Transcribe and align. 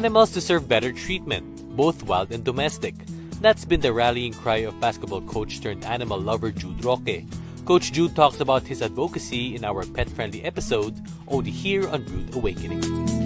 Animals 0.00 0.32
deserve 0.32 0.66
better 0.66 0.92
treatment, 0.92 1.76
both 1.76 2.04
wild 2.04 2.32
and 2.32 2.42
domestic. 2.42 2.94
That's 3.42 3.66
been 3.66 3.82
the 3.82 3.92
rallying 3.92 4.32
cry 4.32 4.64
of 4.64 4.80
basketball 4.80 5.20
coach 5.20 5.60
turned 5.60 5.84
animal 5.84 6.18
lover 6.18 6.50
Jude 6.50 6.82
Roque. 6.82 7.28
Coach 7.66 7.92
Jude 7.92 8.16
talks 8.16 8.40
about 8.40 8.62
his 8.62 8.80
advocacy 8.80 9.54
in 9.54 9.62
our 9.62 9.84
pet 9.84 10.08
friendly 10.08 10.42
episode, 10.42 10.96
only 11.28 11.50
here 11.50 11.86
on 11.86 12.04
Brood 12.04 12.34
Awakening. 12.34 13.19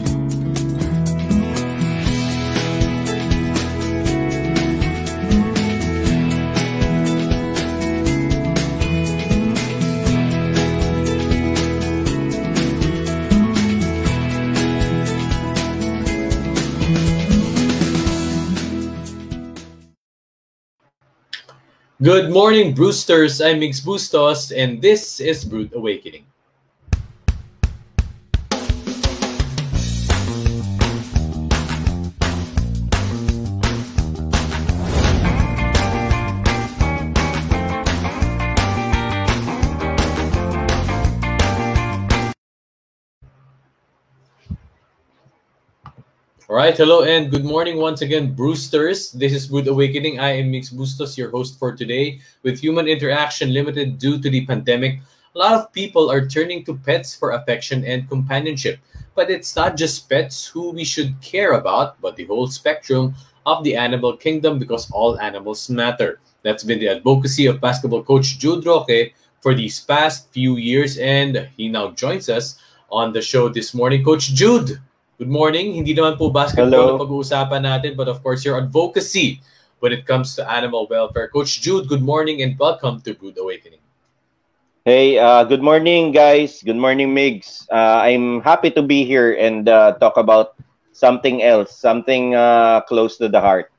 Good 22.05 22.31
morning, 22.31 22.75
Brewsters. 22.75 23.41
I'm 23.41 23.61
Mix 23.61 23.81
Bustos, 23.81 24.53
and 24.53 24.83
this 24.83 25.21
is 25.21 25.43
Brood 25.43 25.73
Awakening. 25.73 26.27
All 46.55 46.61
right, 46.61 46.77
hello 46.77 47.03
and 47.03 47.33
good 47.33 47.45
morning 47.45 47.79
once 47.79 48.01
again, 48.01 48.33
Brewsters. 48.33 49.11
This 49.11 49.33
is 49.33 49.49
Brood 49.49 49.67
Awakening. 49.67 50.21
I 50.21 50.39
am 50.39 50.53
Mix 50.53 50.71
Bustos, 50.71 51.19
your 51.19 51.33
host 51.33 51.59
for 51.59 51.75
today. 51.75 52.21
With 52.45 52.61
human 52.61 52.87
interaction 52.87 53.53
limited 53.53 53.99
due 53.99 54.23
to 54.23 54.31
the 54.31 54.47
pandemic, 54.47 55.01
a 55.35 55.39
lot 55.39 55.55
of 55.55 55.73
people 55.73 56.09
are 56.09 56.25
turning 56.25 56.63
to 56.67 56.79
pets 56.79 57.13
for 57.13 57.33
affection 57.33 57.85
and 57.85 58.09
companionship. 58.09 58.79
But 59.17 59.31
it's 59.31 59.57
not 59.57 59.77
just 59.77 60.09
pets 60.09 60.47
who 60.47 60.71
we 60.71 60.85
should 60.85 61.21
care 61.21 61.55
about, 61.55 62.01
but 62.01 62.15
the 62.15 62.27
whole 62.27 62.47
spectrum 62.47 63.17
of 63.47 63.65
the 63.65 63.75
animal 63.75 64.17
kingdom 64.17 64.61
because 64.61 64.89
all 64.93 65.19
animals 65.19 65.69
matter. 65.69 66.21
That's 66.45 66.63
been 66.63 66.79
the 66.79 66.91
advocacy 66.91 67.47
of 67.47 67.61
basketball 67.61 68.05
coach 68.05 68.39
Jude 68.39 68.65
Roque 68.65 69.11
for 69.41 69.57
these 69.57 69.81
past 69.81 70.31
few 70.31 70.55
years, 70.55 70.99
and 70.99 71.49
he 71.57 71.69
now 71.69 71.91
joins 71.91 72.29
us 72.29 72.63
on 72.93 73.13
the 73.13 73.23
show 73.23 73.49
this 73.49 73.75
morning. 73.75 74.05
Coach 74.05 74.29
Jude, 74.35 74.79
Good 75.15 75.31
morning. 75.31 75.79
Hindi 75.79 75.95
naman 75.95 76.19
po 76.19 76.27
basketball 76.27 76.99
Hello. 76.99 76.99
pag-uusapan 76.99 77.63
natin, 77.63 77.95
but 77.95 78.11
of 78.11 78.19
course 78.19 78.43
your 78.43 78.59
advocacy 78.59 79.39
when 79.79 79.95
it 79.95 80.03
comes 80.11 80.35
to 80.35 80.43
animal 80.43 80.91
welfare. 80.91 81.31
Coach 81.31 81.63
Jude, 81.63 81.87
good 81.87 82.03
morning 82.03 82.43
and 82.43 82.59
welcome 82.59 82.99
to 83.07 83.15
Brood 83.15 83.39
Awakening. 83.39 83.79
Hey, 84.83 85.15
uh, 85.15 85.47
good 85.47 85.63
morning, 85.63 86.11
guys. 86.11 86.67
Good 86.67 86.75
morning, 86.75 87.15
Migs. 87.15 87.63
Uh, 87.71 88.03
I'm 88.03 88.43
happy 88.43 88.75
to 88.75 88.83
be 88.83 89.07
here 89.07 89.39
and 89.39 89.71
uh, 89.71 89.95
talk 90.03 90.19
about 90.19 90.59
something 90.91 91.47
else, 91.47 91.79
something 91.79 92.35
uh, 92.35 92.83
close 92.91 93.15
to 93.23 93.31
the 93.31 93.39
heart. 93.39 93.71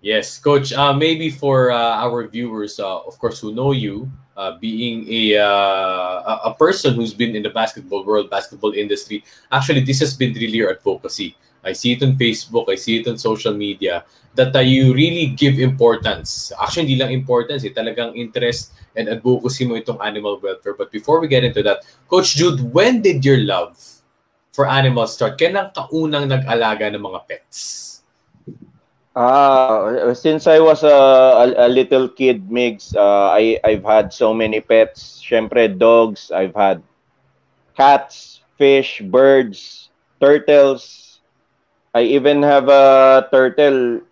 Yes, 0.00 0.40
Coach. 0.40 0.72
Uh, 0.72 0.96
maybe 0.96 1.28
for 1.28 1.68
uh, 1.68 2.00
our 2.00 2.24
viewers, 2.24 2.80
uh, 2.80 3.04
of 3.04 3.20
course, 3.20 3.44
who 3.44 3.52
know 3.52 3.76
you, 3.76 4.08
uh, 4.38 4.54
being 4.62 5.02
a 5.10 5.42
uh, 5.42 6.46
a 6.46 6.54
person 6.54 6.94
who's 6.94 7.12
been 7.12 7.34
in 7.34 7.42
the 7.42 7.50
basketball 7.50 8.06
world, 8.06 8.30
basketball 8.30 8.70
industry. 8.72 9.26
Actually, 9.50 9.82
this 9.82 9.98
has 9.98 10.14
been 10.14 10.32
really 10.32 10.62
your 10.62 10.70
advocacy. 10.70 11.34
I 11.66 11.74
see 11.74 11.98
it 11.98 12.02
on 12.06 12.14
Facebook, 12.14 12.70
I 12.70 12.78
see 12.78 13.02
it 13.02 13.10
on 13.10 13.18
social 13.18 13.52
media 13.52 14.06
that 14.38 14.54
uh, 14.54 14.62
you 14.62 14.94
really 14.94 15.34
give 15.34 15.58
importance. 15.58 16.54
Actually, 16.54 16.86
hindi 16.86 17.02
lang 17.02 17.10
importance, 17.10 17.66
eh, 17.66 17.74
talagang 17.74 18.14
interest 18.14 18.78
and 18.94 19.10
advocacy 19.10 19.66
mo 19.66 19.74
itong 19.74 19.98
animal 19.98 20.38
welfare. 20.38 20.78
But 20.78 20.94
before 20.94 21.18
we 21.18 21.26
get 21.26 21.42
into 21.42 21.66
that, 21.66 21.82
Coach 22.06 22.38
Jude, 22.38 22.62
when 22.70 23.02
did 23.02 23.26
your 23.26 23.42
love 23.42 23.74
for 24.54 24.70
animals 24.70 25.18
start? 25.18 25.34
Kailan 25.34 25.74
ka 25.74 25.90
unang 25.90 26.30
nag-alaga 26.30 26.86
ng 26.94 27.02
mga 27.02 27.20
pets? 27.26 27.97
Ah, 29.18 30.14
since 30.14 30.46
I 30.46 30.60
was 30.60 30.84
a, 30.84 30.94
a, 31.42 31.66
a 31.66 31.68
little 31.68 32.08
kid, 32.08 32.46
Migs, 32.48 32.94
uh, 32.94 33.34
I 33.34 33.58
I've 33.64 33.82
had 33.82 34.12
so 34.14 34.30
many 34.32 34.60
pets. 34.62 35.18
Syempre, 35.26 35.66
dogs. 35.66 36.30
I've 36.30 36.54
had 36.54 36.82
cats, 37.76 38.40
fish, 38.58 39.02
birds, 39.02 39.90
turtles. 40.20 41.20
I 41.94 42.02
even 42.14 42.42
have 42.42 42.68
a 42.68 43.26
turtle. 43.32 44.02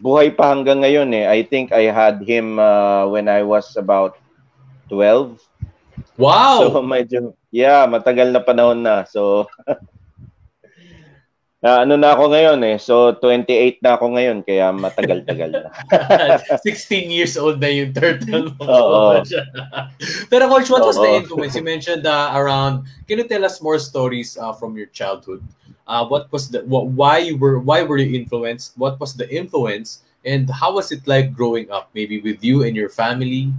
Buhay 0.00 0.32
pa 0.36 0.52
hanggang 0.56 0.84
ngayon 0.84 1.12
eh. 1.16 1.26
I 1.28 1.42
think 1.44 1.72
I 1.72 1.88
had 1.92 2.20
him 2.24 2.56
uh, 2.60 3.08
when 3.08 3.28
I 3.28 3.42
was 3.44 3.76
about 3.76 4.16
12. 4.88 5.36
Wow! 6.16 6.58
So 6.60 6.80
medyo, 6.92 7.34
yeah, 7.52 7.84
matagal 7.88 8.32
na 8.32 8.40
panahon 8.44 8.80
na. 8.84 9.04
So, 9.04 9.48
Uh, 11.58 11.82
ano 11.82 11.98
na 11.98 12.14
ako 12.14 12.30
ngayon 12.30 12.62
eh. 12.62 12.78
So 12.78 13.18
28 13.18 13.82
na 13.82 13.98
ako 13.98 14.14
ngayon 14.14 14.46
kaya 14.46 14.70
matagal-tagal 14.70 15.50
na. 15.50 15.70
16 16.62 17.10
years 17.10 17.34
old 17.34 17.58
na 17.58 17.66
yung 17.66 17.90
turtle 17.90 18.54
mo. 18.54 18.62
Oo. 18.62 19.18
Pero 20.30 20.46
coach, 20.46 20.70
what 20.70 20.86
was 20.86 20.94
Oo. 20.94 21.02
the 21.02 21.10
influence? 21.18 21.58
You 21.58 21.66
mentioned 21.66 22.06
uh, 22.06 22.30
around 22.30 22.86
can 23.10 23.18
you 23.18 23.26
tell 23.26 23.42
us 23.42 23.58
more 23.58 23.82
stories 23.82 24.38
uh, 24.38 24.54
from 24.54 24.78
your 24.78 24.86
childhood? 24.94 25.42
Uh, 25.90 26.06
what 26.06 26.30
was 26.30 26.46
the 26.46 26.62
what, 26.62 26.94
why 26.94 27.18
you 27.18 27.34
were 27.34 27.58
why 27.58 27.82
were 27.82 27.98
you 27.98 28.14
influenced? 28.14 28.78
What 28.78 29.02
was 29.02 29.18
the 29.18 29.26
influence 29.26 30.06
and 30.22 30.46
how 30.46 30.78
was 30.78 30.94
it 30.94 31.10
like 31.10 31.34
growing 31.34 31.74
up 31.74 31.90
maybe 31.90 32.22
with 32.22 32.38
you 32.38 32.62
and 32.62 32.78
your 32.78 32.88
family? 32.88 33.50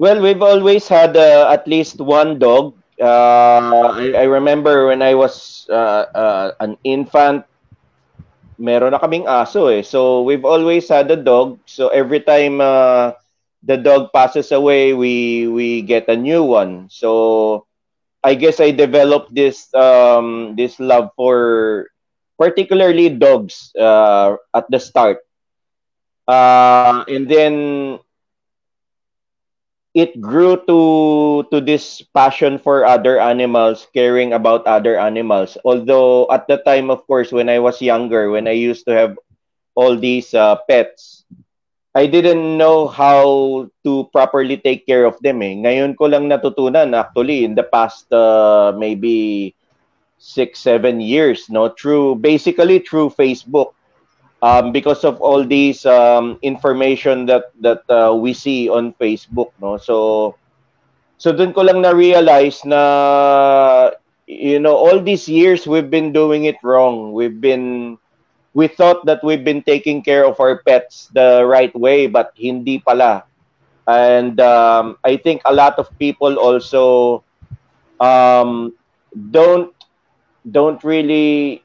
Well, 0.00 0.20
we've 0.24 0.40
always 0.40 0.88
had 0.88 1.12
uh, 1.12 1.52
at 1.52 1.68
least 1.68 2.00
one 2.00 2.40
dog 2.40 2.72
uh, 3.00 3.92
I, 3.94 4.12
I 4.14 4.24
remember 4.24 4.86
when 4.86 5.02
I 5.02 5.14
was 5.14 5.66
uh, 5.70 6.06
uh, 6.14 6.52
an 6.60 6.76
infant, 6.84 7.44
meron 8.58 8.92
na 8.92 9.00
kaming 9.00 9.26
aso 9.28 9.68
eh. 9.72 9.82
So 9.82 10.22
we've 10.22 10.44
always 10.44 10.88
had 10.88 11.10
a 11.10 11.16
dog. 11.18 11.58
So 11.66 11.88
every 11.88 12.20
time 12.20 12.60
uh, 12.60 13.12
the 13.62 13.76
dog 13.76 14.12
passes 14.12 14.52
away, 14.52 14.92
we 14.94 15.46
we 15.48 15.82
get 15.82 16.08
a 16.08 16.16
new 16.16 16.42
one. 16.44 16.88
So 16.90 17.66
I 18.22 18.34
guess 18.34 18.60
I 18.60 18.70
developed 18.72 19.34
this 19.34 19.72
um, 19.74 20.54
this 20.56 20.78
love 20.80 21.10
for 21.16 21.88
particularly 22.38 23.10
dogs 23.10 23.72
uh, 23.78 24.36
at 24.54 24.66
the 24.70 24.80
start. 24.80 25.20
Uh, 26.26 27.04
and 27.08 27.28
then 27.28 27.98
it 29.96 30.20
grew 30.20 30.60
to 30.68 30.80
to 31.48 31.56
this 31.56 32.04
passion 32.12 32.60
for 32.60 32.84
other 32.84 33.16
animals, 33.16 33.88
caring 33.96 34.36
about 34.36 34.68
other 34.68 35.00
animals. 35.00 35.56
Although 35.64 36.28
at 36.28 36.44
the 36.46 36.60
time, 36.60 36.92
of 36.92 37.00
course, 37.08 37.32
when 37.32 37.48
I 37.48 37.58
was 37.64 37.80
younger, 37.80 38.28
when 38.28 38.44
I 38.44 38.52
used 38.52 38.84
to 38.86 38.92
have 38.92 39.16
all 39.72 39.96
these 39.96 40.36
uh, 40.36 40.60
pets, 40.68 41.24
I 41.96 42.04
didn't 42.04 42.60
know 42.60 42.92
how 42.92 43.72
to 43.88 43.92
properly 44.12 44.60
take 44.60 44.84
care 44.84 45.08
of 45.08 45.16
them. 45.24 45.40
Eh. 45.40 45.56
Ngayon 45.64 45.96
ko 45.96 46.12
lang 46.12 46.28
natutunan 46.28 46.92
actually 46.92 47.48
in 47.48 47.56
the 47.56 47.64
past 47.64 48.12
uh, 48.12 48.76
maybe 48.76 49.56
six, 50.20 50.60
seven 50.60 51.00
years, 51.00 51.48
no, 51.48 51.72
through 51.72 52.20
basically 52.20 52.84
through 52.84 53.16
Facebook 53.16 53.75
um, 54.42 54.72
because 54.72 55.04
of 55.04 55.20
all 55.20 55.44
these 55.44 55.84
um, 55.86 56.38
information 56.42 57.26
that 57.26 57.52
that 57.60 57.82
uh, 57.90 58.14
we 58.14 58.32
see 58.32 58.68
on 58.68 58.94
Facebook 59.00 59.52
no? 59.60 59.76
So 59.76 60.36
so 61.18 61.32
dun 61.32 61.52
ko 61.52 61.62
lang 61.62 61.82
na 61.82 61.90
realize 61.92 62.64
na 62.64 62.82
you 64.26 64.58
know 64.60 64.74
all 64.76 65.00
these 65.00 65.28
years 65.28 65.66
we've 65.66 65.90
been 65.90 66.12
doing 66.12 66.44
it 66.44 66.56
wrong. 66.62 67.12
We've 67.12 67.40
been 67.40 67.98
we 68.54 68.68
thought 68.68 69.04
that 69.06 69.22
we've 69.24 69.44
been 69.44 69.62
taking 69.62 70.02
care 70.02 70.24
of 70.26 70.40
our 70.40 70.62
pets 70.66 71.08
the 71.12 71.44
right 71.46 71.74
way 71.74 72.06
but 72.06 72.32
hindi 72.36 72.78
pala. 72.80 73.24
And 73.86 74.40
um, 74.40 74.98
I 75.04 75.16
think 75.16 75.42
a 75.44 75.54
lot 75.54 75.78
of 75.78 75.90
people 75.98 76.36
also 76.38 77.24
um, 78.00 78.74
don't 79.30 79.72
don't 80.50 80.82
really 80.84 81.62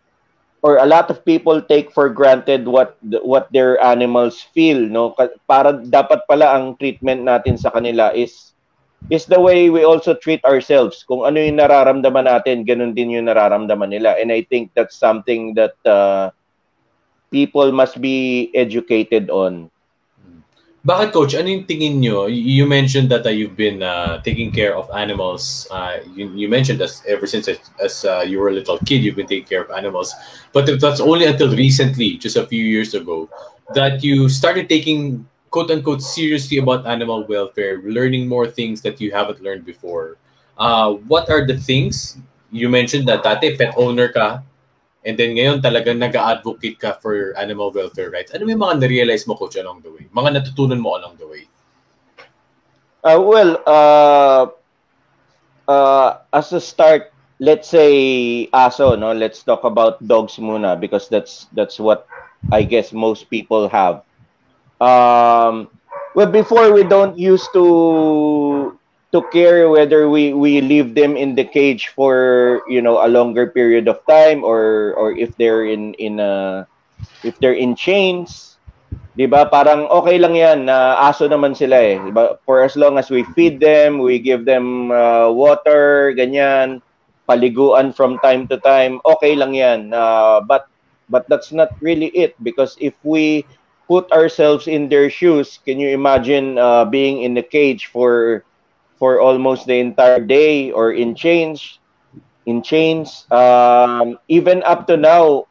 or 0.62 0.78
a 0.78 0.86
lot 0.86 1.10
of 1.10 1.26
people 1.26 1.62
take 1.62 1.90
for 1.92 2.10
granted 2.10 2.70
what 2.70 2.98
what 3.26 3.50
their 3.52 3.82
animals 3.82 4.46
feel 4.54 4.78
no? 4.78 5.14
Para 5.50 5.82
dapat 5.82 6.26
pala 6.30 6.54
ang 6.54 6.78
treatment 6.78 7.26
natin 7.26 7.58
sa 7.58 7.74
kanila 7.74 8.14
is 8.14 8.54
is 9.10 9.26
the 9.26 9.42
way 9.42 9.74
we 9.74 9.82
also 9.82 10.14
treat 10.14 10.44
ourselves. 10.46 11.02
Kung 11.04 11.26
ano 11.26 11.42
yung 11.42 11.58
nararamdaman 11.58 12.30
natin 12.30 12.64
ganun 12.64 12.94
din 12.94 13.18
yung 13.18 13.26
nararamdaman 13.26 13.90
nila. 13.90 14.22
And 14.22 14.30
i 14.30 14.46
think 14.46 14.72
that's 14.78 14.96
something 14.96 15.58
that 15.58 15.74
uh, 15.84 16.30
people 17.34 17.74
must 17.74 17.98
be 17.98 18.52
educated 18.54 19.32
on 19.34 19.71
Bakit 20.82 21.14
coach? 21.14 21.38
Ano 21.38 21.46
yung 21.46 21.70
tingin 21.70 22.02
nyo? 22.02 22.26
You 22.26 22.66
mentioned 22.66 23.14
that 23.14 23.22
uh, 23.22 23.30
you've 23.30 23.54
been 23.54 23.86
uh, 23.86 24.18
taking 24.26 24.50
care 24.50 24.74
of 24.74 24.90
animals. 24.90 25.70
Uh, 25.70 26.02
you, 26.18 26.34
you 26.34 26.50
mentioned 26.50 26.82
that 26.82 26.90
ever 27.06 27.30
since 27.30 27.46
as 27.78 28.04
uh, 28.04 28.26
you 28.26 28.42
were 28.42 28.50
a 28.50 28.54
little 28.58 28.80
kid, 28.82 29.06
you've 29.06 29.16
been 29.16 29.30
taking 29.30 29.46
care 29.46 29.62
of 29.62 29.70
animals. 29.70 30.10
But 30.54 30.66
that's 30.82 31.00
only 31.00 31.30
until 31.30 31.54
recently, 31.54 32.18
just 32.18 32.36
a 32.36 32.48
few 32.48 32.66
years 32.66 32.96
ago, 32.96 33.30
that 33.76 34.04
you 34.04 34.28
started 34.28 34.70
taking 34.70 35.30
quote 35.52 35.70
unquote 35.70 36.02
seriously 36.02 36.58
about 36.58 36.88
animal 36.88 37.28
welfare, 37.30 37.78
learning 37.86 38.28
more 38.28 38.50
things 38.50 38.82
that 38.82 39.00
you 39.00 39.12
haven't 39.12 39.40
learned 39.44 39.66
before. 39.66 40.18
Uh, 40.58 40.94
what 41.06 41.30
are 41.30 41.46
the 41.46 41.58
things 41.58 42.18
you 42.52 42.70
mentioned 42.70 43.08
that 43.08 43.22
dati 43.22 43.54
pet 43.56 43.74
owner 43.78 44.10
ka, 44.10 44.42
And 45.02 45.18
then 45.18 45.34
ngayon 45.34 45.66
talagang 45.66 45.98
nag-advocate 45.98 46.78
ka 46.78 47.02
for 47.02 47.34
animal 47.34 47.74
welfare 47.74 48.14
rights. 48.14 48.34
Ano 48.38 48.46
yung 48.46 48.62
mga 48.62 48.86
na-realize 48.86 49.26
mo, 49.26 49.34
Coach, 49.34 49.58
along 49.58 49.82
the 49.82 49.90
way? 49.90 50.06
Mga 50.14 50.42
natutunan 50.42 50.78
mo 50.78 50.94
along 50.94 51.18
the 51.18 51.26
way? 51.26 51.50
Uh, 53.02 53.18
well, 53.18 53.58
uh, 53.66 54.46
uh, 55.66 56.22
as 56.34 56.54
a 56.54 56.62
start, 56.62 57.10
let's 57.42 57.66
say 57.66 58.46
aso, 58.54 58.94
no? 58.94 59.10
Let's 59.10 59.42
talk 59.42 59.66
about 59.66 59.98
dogs 60.06 60.38
muna 60.38 60.78
because 60.78 61.10
that's 61.10 61.50
that's 61.58 61.82
what 61.82 62.06
I 62.54 62.62
guess 62.62 62.94
most 62.94 63.26
people 63.34 63.66
have. 63.74 64.06
Um, 64.78 65.66
well, 66.14 66.30
before 66.30 66.74
we 66.74 66.86
don't 66.86 67.18
used 67.18 67.50
to 67.54 68.78
to 69.12 69.22
care 69.32 69.70
whether 69.70 70.10
we 70.10 70.34
we 70.34 70.62
leave 70.62 70.96
them 70.96 71.16
in 71.18 71.36
the 71.36 71.44
cage 71.44 71.92
for 71.96 72.62
you 72.68 72.82
know 72.82 73.04
a 73.04 73.10
longer 73.12 73.48
period 73.48 73.88
of 73.88 74.00
time 74.08 74.44
or 74.44 74.94
or 74.96 75.12
if 75.16 75.36
they're 75.38 75.66
in 75.66 75.94
in 75.96 76.20
a 76.20 76.66
if 77.24 77.38
they're 77.40 77.58
in 77.58 77.76
chains 77.76 78.58
'di 79.16 79.28
ba? 79.28 79.48
Parang 79.48 79.88
okay 79.92 80.18
lang 80.20 80.36
'yan 80.36 80.68
na 80.68 80.96
uh, 81.00 81.08
aso 81.12 81.28
naman 81.28 81.52
sila 81.56 81.78
eh. 81.80 82.00
'di 82.00 82.12
ba? 82.16 82.40
For 82.48 82.64
as 82.64 82.76
long 82.80 82.96
as 82.98 83.12
we 83.12 83.24
feed 83.36 83.60
them 83.60 84.00
we 84.00 84.20
give 84.20 84.48
them 84.48 84.92
uh, 84.92 85.28
water 85.32 86.12
ganyan 86.16 86.80
paliguan 87.28 87.92
from 87.96 88.20
time 88.24 88.48
to 88.52 88.58
time 88.60 89.00
okay 89.04 89.36
lang 89.36 89.54
'yan. 89.56 89.92
Uh, 89.92 90.40
but 90.44 90.68
but 91.12 91.28
that's 91.28 91.52
not 91.52 91.76
really 91.84 92.12
it 92.16 92.36
because 92.44 92.76
if 92.80 92.96
we 93.04 93.44
put 93.92 94.08
ourselves 94.16 94.68
in 94.72 94.88
their 94.88 95.12
shoes 95.12 95.60
can 95.68 95.76
you 95.76 95.92
imagine 95.92 96.56
uh, 96.56 96.88
being 96.88 97.22
in 97.24 97.36
the 97.36 97.44
cage 97.44 97.92
for 97.92 98.44
for 99.02 99.18
almost 99.18 99.66
the 99.66 99.82
entire 99.82 100.22
day 100.22 100.70
or 100.70 100.94
in 100.94 101.18
chains 101.18 101.82
in 102.46 102.62
chains. 102.62 103.26
Um, 103.34 104.18
even 104.30 104.62
up 104.62 104.86
to 104.88 104.98
now 104.98 105.50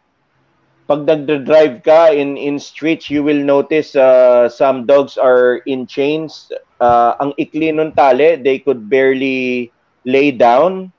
pag 0.86 1.06
nagdrive 1.06 1.82
ka 1.82 2.10
in 2.14 2.38
in 2.38 2.58
streets 2.62 3.10
you 3.10 3.22
will 3.26 3.42
notice 3.42 3.94
uh, 3.98 4.46
some 4.46 4.86
dogs 4.86 5.18
are 5.18 5.62
in 5.66 5.86
chains. 5.86 6.50
Uh, 6.78 7.18
ang 7.18 7.34
ikli 7.34 7.74
nun 7.74 7.90
tali 7.90 8.38
they 8.38 8.62
could 8.62 8.86
barely 8.86 9.70
lay 10.06 10.30
down 10.30 10.94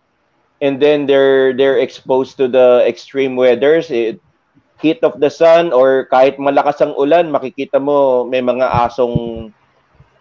and 0.61 0.77
then 0.83 1.07
they're 1.07 1.55
they're 1.55 1.79
exposed 1.79 2.35
to 2.35 2.51
the 2.51 2.83
extreme 2.83 3.39
weathers. 3.39 3.87
It, 3.91 4.19
heat 4.81 4.99
of 5.05 5.21
the 5.21 5.29
sun 5.29 5.69
or 5.71 6.09
kahit 6.09 6.41
malakas 6.41 6.81
ang 6.81 6.97
ulan 6.97 7.29
makikita 7.29 7.77
mo 7.77 8.25
may 8.25 8.41
mga 8.41 8.65
asong 8.89 9.53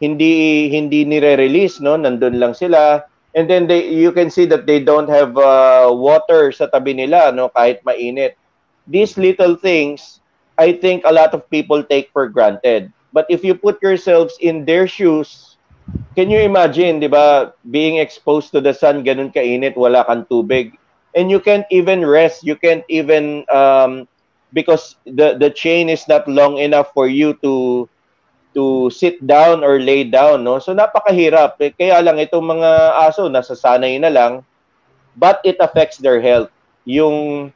hindi 0.01 0.69
hindi 0.73 1.05
nire-release 1.07 1.81
no? 1.85 1.97
Nandun 1.97 2.41
lang 2.41 2.55
sila. 2.57 3.05
And 3.37 3.47
then 3.49 3.69
they 3.71 3.87
you 3.93 4.11
can 4.13 4.31
see 4.31 4.47
that 4.51 4.67
they 4.67 4.81
don't 4.83 5.09
have 5.09 5.37
uh, 5.39 5.89
water 5.93 6.51
sa 6.53 6.67
tabi 6.67 6.95
nila 6.97 7.31
no? 7.33 7.49
Kahit 7.53 7.85
mainit. 7.87 8.35
These 8.89 9.17
little 9.21 9.55
things 9.57 10.19
i 10.61 10.73
think 10.77 11.03
a 11.09 11.13
lot 11.15 11.33
of 11.33 11.49
people 11.51 11.83
take 11.85 12.11
for 12.13 12.29
granted. 12.29 12.93
But 13.13 13.27
if 13.31 13.43
you 13.45 13.55
put 13.57 13.81
yourselves 13.83 14.37
in 14.41 14.65
their 14.67 14.87
shoes 14.87 15.57
can 16.17 16.31
you 16.31 16.41
imagine 16.43 17.01
'di 17.01 17.09
ba 17.11 17.55
being 17.71 17.97
exposed 17.99 18.51
to 18.55 18.61
the 18.61 18.73
sun 18.75 19.03
ganun 19.07 19.33
kainit 19.33 19.77
wala 19.77 20.05
kang 20.07 20.25
tubig? 20.29 20.75
And 21.17 21.31
you 21.31 21.41
can't 21.41 21.67
even 21.71 22.05
rest. 22.07 22.45
You 22.47 22.55
can't 22.57 22.85
even 22.89 23.45
um 23.51 24.07
because 24.53 24.97
the 25.07 25.35
the 25.39 25.51
chain 25.51 25.89
is 25.91 26.07
not 26.09 26.27
long 26.29 26.59
enough 26.59 26.93
for 26.95 27.07
you 27.09 27.35
to 27.43 27.87
to 28.55 28.91
sit 28.91 29.23
down 29.23 29.63
or 29.63 29.79
lay 29.79 30.03
down, 30.03 30.43
no? 30.43 30.59
So 30.59 30.75
napakahirap. 30.75 31.59
Eh, 31.63 31.71
kaya 31.75 32.03
lang 32.03 32.19
itong 32.19 32.59
mga 32.59 32.71
aso 33.07 33.31
nasasanay 33.31 33.99
na 34.03 34.11
lang 34.11 34.33
but 35.19 35.43
it 35.45 35.59
affects 35.61 35.99
their 35.99 36.21
health. 36.21 36.51
Yung 36.87 37.51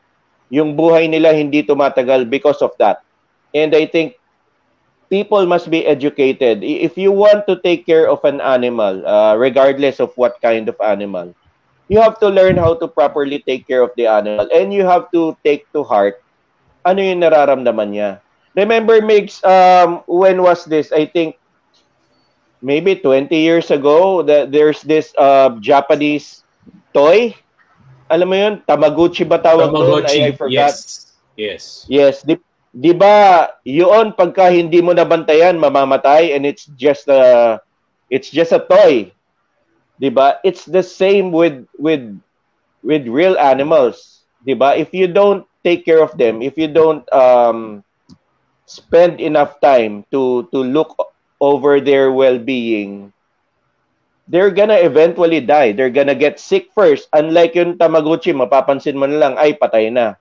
yung 0.53 0.77
buhay 0.79 1.11
nila 1.11 1.35
hindi 1.35 1.65
tumatagal 1.65 2.31
because 2.31 2.63
of 2.63 2.75
that. 2.79 3.03
And 3.55 3.75
I 3.75 3.87
think 3.87 4.19
people 5.11 5.47
must 5.47 5.71
be 5.71 5.87
educated. 5.87 6.63
If 6.63 6.99
you 6.99 7.11
want 7.11 7.47
to 7.47 7.59
take 7.63 7.87
care 7.87 8.07
of 8.11 8.23
an 8.27 8.43
animal, 8.43 9.03
uh, 9.07 9.35
regardless 9.39 9.99
of 9.99 10.15
what 10.15 10.39
kind 10.43 10.69
of 10.69 10.79
animal, 10.83 11.35
you 11.89 12.01
have 12.01 12.19
to 12.21 12.29
learn 12.29 12.57
how 12.57 12.75
to 12.75 12.89
properly 12.89 13.43
take 13.45 13.67
care 13.67 13.83
of 13.83 13.93
the 13.97 14.07
animal 14.07 14.49
and 14.53 14.73
you 14.73 14.85
have 14.85 15.11
to 15.13 15.37
take 15.45 15.69
to 15.73 15.85
heart 15.85 16.21
ano 16.85 17.01
yung 17.01 17.21
nararamdaman 17.21 17.89
niya 17.93 18.11
Remember, 18.55 19.03
Mix, 19.03 19.43
um, 19.43 20.07
when 20.07 20.39
was 20.43 20.65
this? 20.65 20.93
I 20.95 21.07
think 21.07 21.37
maybe 22.63 22.97
20 22.97 23.35
years 23.35 23.71
ago, 23.71 24.23
that 24.23 24.51
there's 24.55 24.81
this 24.83 25.13
uh, 25.19 25.59
Japanese 25.59 26.47
toy. 26.95 27.35
Alam 28.09 28.29
mo 28.31 28.37
yun? 28.39 28.55
Tamagotchi 28.63 29.27
ba 29.27 29.43
tawag 29.43 29.75
doon? 29.75 30.07
I, 30.07 30.31
I 30.31 30.33
forgot. 30.33 30.73
Yes. 30.73 31.13
Yes. 31.37 31.63
Yes. 31.91 32.15
Di, 32.23 32.39
di 32.71 32.95
ba, 32.95 33.51
yun, 33.67 34.15
pagka 34.15 34.55
hindi 34.55 34.79
mo 34.79 34.95
nabantayan, 34.95 35.59
mamamatay 35.59 36.33
and 36.39 36.47
it's 36.47 36.71
just 36.79 37.11
a, 37.11 37.59
it's 38.09 38.31
just 38.31 38.55
a 38.55 38.63
toy. 38.63 39.11
Di 39.99 40.15
ba? 40.15 40.39
It's 40.47 40.63
the 40.63 40.83
same 40.83 41.35
with, 41.35 41.67
with, 41.75 42.07
with 42.87 43.11
real 43.11 43.35
animals. 43.35 44.23
Di 44.47 44.55
ba? 44.55 44.79
If 44.79 44.95
you 44.95 45.11
don't 45.11 45.43
take 45.67 45.83
care 45.83 46.01
of 46.01 46.15
them, 46.15 46.39
if 46.39 46.55
you 46.55 46.71
don't, 46.71 47.03
um, 47.11 47.83
spend 48.67 49.21
enough 49.21 49.61
time 49.61 50.05
to 50.11 50.49
to 50.53 50.59
look 50.63 50.97
over 51.41 51.81
their 51.81 52.13
well-being 52.13 53.13
they're 54.29 54.51
gonna 54.51 54.77
eventually 54.81 55.41
die. 55.41 55.73
They're 55.73 55.93
gonna 55.93 56.15
get 56.15 56.41
sick 56.41 56.71
first. 56.75 57.09
Unlike 57.13 57.55
yung 57.57 57.73
tamagotchi 57.77 58.33
mapapansin 58.33 58.97
mo 58.97 59.07
na 59.07 59.19
lang 59.21 59.35
ay 59.37 59.57
patay 59.57 59.93
na. 59.93 60.17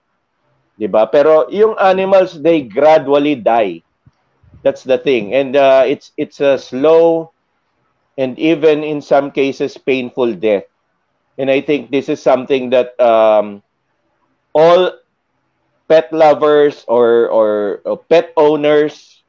'di 0.77 0.87
ba? 0.89 1.07
Pero 1.07 1.47
yung 1.53 1.77
animals 1.79 2.39
they 2.41 2.63
gradually 2.65 3.35
die. 3.37 3.81
That's 4.63 4.83
the 4.83 4.97
thing. 4.97 5.33
And 5.35 5.55
uh, 5.55 5.83
it's 5.87 6.11
it's 6.17 6.39
a 6.41 6.57
slow 6.57 7.31
and 8.17 8.37
even 8.39 8.83
in 8.83 9.01
some 9.01 9.31
cases 9.31 9.77
painful 9.77 10.35
death. 10.37 10.67
And 11.37 11.49
i 11.49 11.65
think 11.65 11.89
this 11.89 12.13
is 12.13 12.21
something 12.21 12.69
that 12.77 12.93
um, 13.01 13.63
all 14.53 14.91
pet 15.93 16.09
lovers 16.09 16.81
or 16.89 17.29
or, 17.29 17.49
or 17.85 18.01
pet 18.09 18.33
owners 18.33 19.21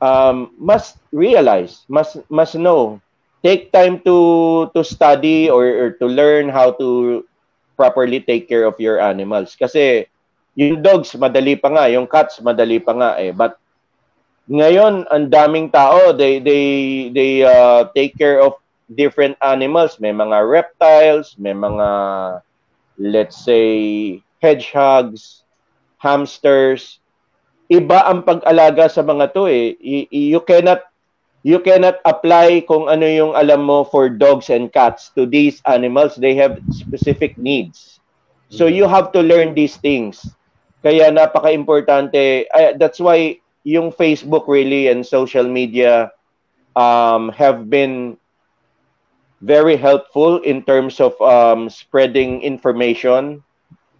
um, 0.00 0.56
must 0.56 0.96
realize, 1.12 1.84
must 1.84 2.24
must 2.32 2.56
know. 2.56 2.96
Take 3.44 3.68
time 3.70 4.00
to 4.08 4.72
to 4.72 4.80
study 4.80 5.52
or, 5.52 5.68
or 5.68 5.88
to 6.00 6.06
learn 6.08 6.48
how 6.48 6.72
to 6.80 7.28
properly 7.76 8.24
take 8.24 8.48
care 8.48 8.64
of 8.64 8.80
your 8.80 8.98
animals. 8.98 9.52
Kasi 9.52 10.08
yung 10.56 10.80
dogs 10.80 11.12
madali 11.12 11.60
pa 11.60 11.68
nga, 11.68 11.92
yung 11.92 12.08
cats 12.08 12.40
madali 12.40 12.80
pa 12.80 12.96
nga 12.96 13.10
eh. 13.20 13.30
But 13.36 13.60
ngayon 14.48 15.12
ang 15.12 15.28
daming 15.28 15.68
tao, 15.68 16.16
they 16.16 16.40
they 16.40 16.66
they 17.12 17.44
uh, 17.44 17.92
take 17.92 18.16
care 18.16 18.40
of 18.40 18.56
different 18.96 19.36
animals. 19.44 20.00
May 20.00 20.16
mga 20.16 20.40
reptiles, 20.40 21.36
may 21.36 21.52
mga 21.52 21.88
let's 22.96 23.38
say 23.38 24.18
hedgehogs, 24.42 25.46
hamsters. 25.98 26.98
Iba 27.68 28.06
ang 28.08 28.24
pag-alaga 28.24 28.88
sa 28.88 29.04
mga 29.04 29.34
to 29.36 29.44
eh. 29.46 29.76
You 30.10 30.40
cannot 30.42 30.82
you 31.44 31.60
cannot 31.60 32.00
apply 32.02 32.64
kung 32.66 32.88
ano 32.88 33.06
yung 33.06 33.32
alam 33.36 33.62
mo 33.62 33.84
for 33.84 34.08
dogs 34.08 34.48
and 34.50 34.72
cats 34.72 35.12
to 35.14 35.26
these 35.28 35.60
animals. 35.68 36.16
They 36.16 36.34
have 36.40 36.58
specific 36.72 37.36
needs. 37.38 38.00
So 38.48 38.66
you 38.66 38.88
have 38.88 39.12
to 39.12 39.20
learn 39.20 39.52
these 39.54 39.76
things. 39.76 40.24
Kaya 40.80 41.12
napaka-importante. 41.12 42.48
That's 42.80 42.98
why 42.98 43.38
yung 43.64 43.92
Facebook 43.92 44.48
really 44.48 44.88
and 44.88 45.04
social 45.04 45.44
media 45.44 46.12
um, 46.76 47.28
have 47.36 47.68
been 47.68 48.16
very 49.40 49.76
helpful 49.76 50.38
in 50.42 50.62
terms 50.64 51.00
of 51.00 51.14
um, 51.20 51.68
spreading 51.68 52.42
information 52.42 53.42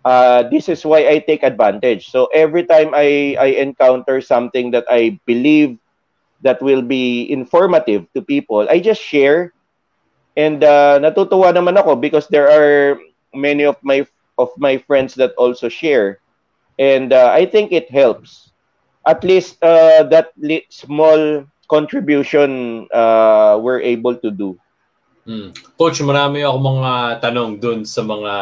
uh, 0.04 0.44
this 0.50 0.68
is 0.68 0.84
why 0.84 1.08
I 1.08 1.18
take 1.20 1.42
advantage. 1.42 2.10
So 2.10 2.26
every 2.34 2.64
time 2.64 2.92
I, 2.94 3.36
I 3.38 3.46
encounter 3.60 4.20
something 4.20 4.70
that 4.72 4.84
I 4.90 5.20
believe 5.26 5.78
that 6.42 6.60
will 6.62 6.82
be 6.82 7.30
informative 7.30 8.06
to 8.14 8.22
people, 8.22 8.66
I 8.68 8.80
just 8.80 9.00
share. 9.02 9.52
And 10.36 10.62
uh, 10.64 10.98
natutuwa 11.02 11.52
naman 11.52 11.76
ako 11.78 11.96
because 11.96 12.28
there 12.28 12.48
are 12.48 12.98
many 13.34 13.64
of 13.66 13.76
my 13.82 14.06
of 14.38 14.50
my 14.56 14.78
friends 14.78 15.14
that 15.16 15.34
also 15.36 15.68
share. 15.68 16.20
And 16.78 17.12
uh, 17.12 17.30
I 17.34 17.46
think 17.46 17.72
it 17.72 17.90
helps. 17.90 18.52
At 19.06 19.24
least 19.24 19.58
uh, 19.62 20.04
that 20.12 20.32
li- 20.38 20.66
small 20.70 21.44
contribution 21.70 22.86
uh, 22.92 23.58
we're 23.62 23.80
able 23.80 24.16
to 24.16 24.30
do. 24.30 24.58
Mm. 25.28 25.52
Coach, 25.76 26.00
marami 26.00 26.40
ako 26.40 26.56
mga 26.56 26.92
tanong 27.20 27.60
dun 27.60 27.84
sa 27.84 28.00
mga 28.00 28.32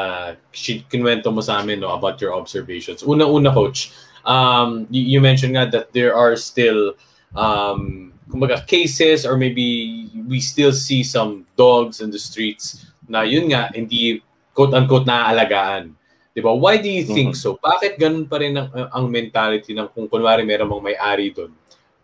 kinwento 0.87 1.35
mo 1.35 1.43
sa 1.43 1.59
amin 1.59 1.83
no, 1.83 1.91
about 1.91 2.23
your 2.23 2.31
observations. 2.31 3.03
Una-una, 3.03 3.51
Coach, 3.51 3.91
um, 4.23 4.87
you, 4.87 5.19
you 5.19 5.21
mentioned 5.21 5.59
nga 5.59 5.67
that 5.67 5.91
there 5.91 6.15
are 6.15 6.39
still 6.39 6.95
um, 7.35 8.15
kumbaga, 8.31 8.63
cases 8.71 9.27
or 9.27 9.35
maybe 9.35 10.07
we 10.31 10.39
still 10.39 10.71
see 10.71 11.03
some 11.03 11.43
dogs 11.59 11.99
in 11.99 12.15
the 12.15 12.23
streets 12.23 12.87
na 13.11 13.27
yun 13.27 13.51
nga, 13.51 13.71
hindi 13.75 14.23
quote-unquote 14.55 15.11
naaalagaan. 15.11 15.91
Diba? 16.37 16.53
Why 16.53 16.77
do 16.77 16.87
you 16.87 17.03
think 17.03 17.33
mm-hmm. 17.33 17.57
so? 17.57 17.59
Bakit 17.59 17.97
ganun 17.97 18.29
pa 18.29 18.39
rin 18.39 18.55
ang, 18.55 18.69
ang 18.71 19.05
mentality 19.09 19.73
ng 19.73 19.89
kung 19.91 20.07
kunwari 20.07 20.45
meron 20.45 20.69
mong 20.69 20.85
may-ari 20.85 21.33
doon? 21.33 21.51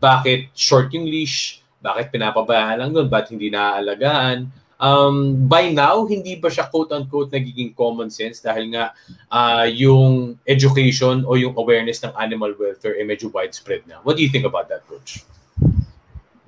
Bakit 0.01 0.57
short 0.57 0.91
yung 0.97 1.05
leash? 1.05 1.61
Bakit 1.85 2.09
pinapabayaan 2.15 2.81
lang 2.81 2.91
doon? 2.97 3.13
Bakit 3.13 3.37
hindi 3.37 3.53
naaalagaan? 3.53 4.62
Um, 4.83 5.47
by 5.47 5.71
now, 5.71 6.05
hindi 6.05 6.35
ba 6.37 6.51
siya 6.51 6.67
quote-unquote 6.67 7.31
nagiging 7.31 7.73
common 7.79 8.11
sense 8.11 8.43
dahil 8.43 8.75
nga 8.75 8.91
uh, 9.31 9.65
yung 9.71 10.37
education 10.45 11.23
o 11.23 11.39
yung 11.39 11.55
awareness 11.55 12.03
ng 12.03 12.13
animal 12.19 12.53
welfare 12.59 12.99
ay 12.99 13.07
medyo 13.07 13.31
widespread 13.31 13.87
na. 13.87 14.03
What 14.03 14.19
do 14.19 14.27
you 14.27 14.29
think 14.29 14.45
about 14.45 14.67
that, 14.69 14.83
Coach? 14.91 15.23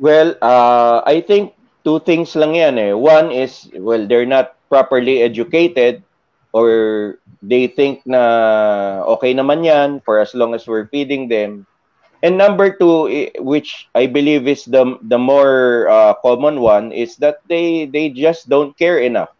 Well, 0.02 0.34
uh, 0.42 1.06
I 1.06 1.22
think 1.22 1.54
two 1.86 2.02
things 2.02 2.34
lang 2.34 2.58
yan 2.58 2.76
eh. 2.76 2.92
One 2.92 3.30
is, 3.30 3.70
well, 3.78 4.02
they're 4.04 4.28
not 4.28 4.58
properly 4.68 5.22
educated 5.22 6.02
or 6.50 7.22
they 7.44 7.70
think 7.70 8.02
na 8.08 9.04
okay 9.18 9.34
naman 9.36 9.62
yan 9.62 10.00
for 10.02 10.18
as 10.18 10.34
long 10.34 10.52
as 10.52 10.66
we're 10.66 10.90
feeding 10.90 11.30
them. 11.30 11.66
And 12.24 12.40
number 12.40 12.72
two, 12.72 13.28
which 13.44 13.88
I 13.92 14.08
believe 14.08 14.48
is 14.48 14.64
the 14.64 14.96
the 15.04 15.20
more 15.20 15.84
uh, 15.92 16.16
common 16.24 16.64
one, 16.64 16.88
is 16.88 17.20
that 17.20 17.44
they 17.44 17.84
they 17.84 18.08
just 18.08 18.48
don't 18.48 18.72
care 18.80 18.96
enough 19.04 19.36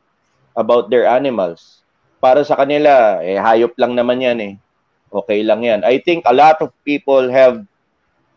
about 0.53 0.93
their 0.93 1.09
animals. 1.09 1.81
Para 2.21 2.45
sa 2.45 2.61
kanila, 2.61 3.25
eh, 3.25 3.41
hayop 3.41 3.73
lang 3.81 3.97
naman 3.97 4.21
yan 4.21 4.39
eh. 4.45 4.55
Okay 5.09 5.41
lang 5.41 5.65
yan. 5.65 5.81
I 5.81 5.97
think 6.05 6.29
a 6.29 6.37
lot 6.37 6.61
of 6.61 6.77
people 6.85 7.33
have 7.33 7.65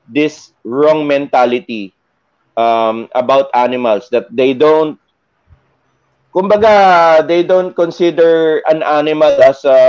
this 0.08 0.56
wrong 0.64 1.04
mentality 1.04 1.92
um, 2.56 3.12
about 3.14 3.52
animals 3.52 4.08
that 4.16 4.32
they 4.32 4.56
don't 4.56 4.96
kumbaga 6.32 6.74
they 7.28 7.44
don't 7.44 7.76
consider 7.76 8.64
an 8.70 8.84
animal 8.84 9.32
as 9.44 9.64
a 9.68 9.80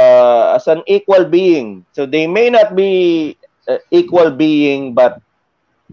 as 0.56 0.66
an 0.66 0.82
equal 0.90 1.24
being 1.24 1.84
so 1.92 2.06
they 2.06 2.26
may 2.26 2.50
not 2.50 2.74
be 2.74 3.34
uh, 3.68 3.78
equal 3.90 4.30
being 4.30 4.94
but 4.94 5.20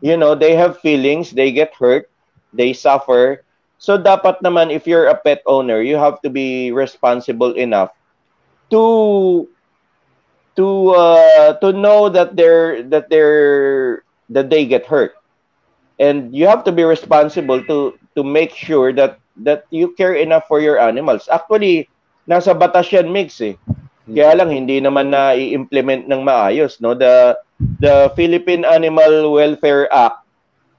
you 0.01 0.17
know 0.17 0.36
they 0.36 0.55
have 0.55 0.79
feelings 0.79 1.32
they 1.32 1.51
get 1.51 1.74
hurt 1.75 2.10
they 2.53 2.74
suffer. 2.74 3.44
So 3.77 4.00
dapat 4.00 4.39
naman 4.41 4.72
if 4.72 4.88
you're 4.88 5.08
a 5.12 5.17
pet 5.20 5.44
owner 5.46 5.82
you 5.82 5.96
have 5.98 6.22
to 6.24 6.29
be 6.29 6.72
responsible 6.72 7.53
enough 7.53 7.91
to 8.72 9.48
to 10.55 10.67
uh, 10.96 11.53
to 11.60 11.72
know 11.74 12.10
that 12.10 12.36
they're 12.36 12.84
that 12.89 13.10
they're 13.10 14.03
that 14.29 14.50
they 14.50 14.65
get 14.65 14.86
hurt. 14.86 15.13
And 16.00 16.36
you 16.36 16.48
have 16.48 16.63
to 16.65 16.72
be 16.72 16.84
responsible 16.84 17.63
to 17.65 17.98
to 18.15 18.22
make 18.24 18.55
sure 18.55 18.91
that 18.94 19.20
that 19.44 19.65
you 19.70 19.94
care 19.96 20.15
enough 20.15 20.48
for 20.48 20.60
your 20.60 20.79
animals. 20.79 21.27
Actually 21.32 21.89
nasa 22.27 22.55
batas 22.55 22.91
yan 22.91 23.12
mix 23.12 23.39
eh. 23.41 23.55
Kaya 24.05 24.38
lang 24.38 24.53
hindi 24.53 24.79
naman 24.79 25.12
na 25.12 25.34
i-implement 25.34 26.05
ng 26.08 26.22
maayos, 26.24 26.79
no? 26.79 26.94
The 26.94 27.36
the 27.60 28.12
Philippine 28.16 28.66
Animal 28.66 29.32
Welfare 29.34 29.92
Act 29.94 30.18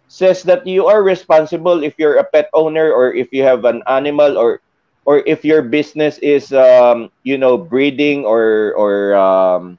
says 0.09 0.43
that 0.45 0.67
you 0.67 0.87
are 0.87 1.03
responsible 1.03 1.83
if 1.83 1.95
you're 1.99 2.17
a 2.17 2.25
pet 2.25 2.49
owner 2.55 2.93
or 2.93 3.13
if 3.15 3.33
you 3.33 3.43
have 3.43 3.65
an 3.65 3.83
animal 3.87 4.39
or 4.39 4.61
or 5.05 5.23
if 5.27 5.45
your 5.45 5.63
business 5.63 6.19
is 6.19 6.53
um, 6.53 7.11
you 7.23 7.39
know 7.39 7.57
breeding 7.59 8.25
or 8.25 8.75
or 8.77 9.15
um, 9.17 9.79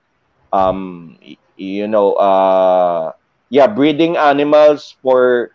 um, 0.52 1.18
you 1.58 1.88
know 1.88 2.14
uh, 2.16 3.12
yeah 3.50 3.68
breeding 3.68 4.18
animals 4.18 4.96
for 5.02 5.52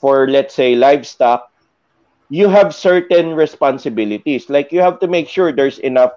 for 0.00 0.28
let's 0.28 0.54
say 0.54 0.74
livestock 0.74 1.48
you 2.30 2.48
have 2.48 2.74
certain 2.74 3.34
responsibilities. 3.34 4.50
Like 4.50 4.72
you 4.72 4.80
have 4.80 5.00
to 5.00 5.08
make 5.08 5.28
sure 5.28 5.52
there's 5.52 5.78
enough 5.78 6.12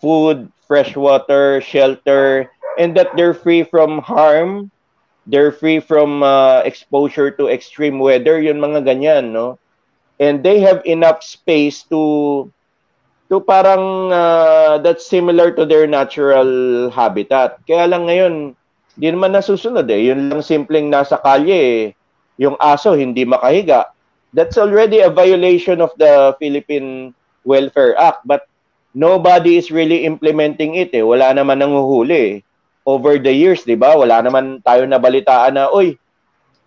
food, 0.00 0.52
fresh 0.66 0.96
water, 0.96 1.60
shelter, 1.62 2.51
and 2.78 2.96
that 2.96 3.14
they're 3.16 3.34
free 3.34 3.62
from 3.62 4.00
harm, 4.00 4.70
they're 5.26 5.52
free 5.52 5.80
from 5.80 6.22
uh, 6.22 6.60
exposure 6.64 7.30
to 7.30 7.48
extreme 7.48 7.98
weather, 7.98 8.40
yun 8.40 8.58
mga 8.58 8.84
ganyan, 8.86 9.32
no? 9.32 9.58
And 10.20 10.42
they 10.42 10.60
have 10.60 10.82
enough 10.84 11.22
space 11.22 11.82
to 11.90 12.50
to 13.32 13.40
parang 13.40 14.12
uh, 14.12 14.78
that's 14.84 15.08
similar 15.08 15.50
to 15.56 15.64
their 15.64 15.88
natural 15.88 16.92
habitat. 16.92 17.58
Kaya 17.64 17.88
lang 17.88 18.04
ngayon, 18.04 18.34
hindi 18.94 19.08
naman 19.08 19.32
nasusunod 19.32 19.88
eh. 19.88 20.12
Yun 20.12 20.28
lang 20.28 20.44
simpleng 20.44 20.92
nasa 20.92 21.16
kalye 21.16 21.56
eh. 21.56 21.82
Yung 22.36 22.60
aso 22.60 22.92
hindi 22.92 23.24
makahiga. 23.24 23.88
That's 24.36 24.60
already 24.60 25.00
a 25.00 25.08
violation 25.12 25.80
of 25.80 25.96
the 25.96 26.36
Philippine 26.36 27.16
Welfare 27.48 27.96
Act. 27.96 28.24
But 28.28 28.48
nobody 28.92 29.56
is 29.56 29.72
really 29.72 30.04
implementing 30.04 30.76
it 30.76 30.92
eh. 30.92 31.00
Wala 31.00 31.32
naman 31.32 31.64
nanguhuli 31.64 32.20
eh. 32.20 32.32
Over 32.82 33.18
the 33.22 33.30
years, 33.30 33.62
di 33.62 33.78
ba? 33.78 33.94
Wala 33.94 34.22
naman 34.22 34.58
tayo 34.66 34.82
nabalitaan 34.86 35.54
na, 35.54 35.70
oy, 35.70 35.94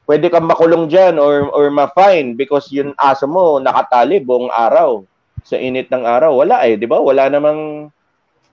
pwede 0.07 0.31
kang 0.31 0.47
makulong 0.47 0.87
dyan 0.87 1.19
or, 1.19 1.49
or 1.51 1.67
ma-fine 1.73 2.37
because 2.39 2.71
yung 2.71 2.95
aso 2.95 3.27
mo 3.27 3.59
nakatali 3.59 4.23
buong 4.23 4.47
araw 4.53 5.03
sa 5.43 5.59
init 5.59 5.91
ng 5.91 6.07
araw. 6.07 6.39
Wala 6.39 6.63
eh, 6.65 6.79
di 6.79 6.87
ba? 6.87 7.01
Wala 7.03 7.27
namang, 7.27 7.91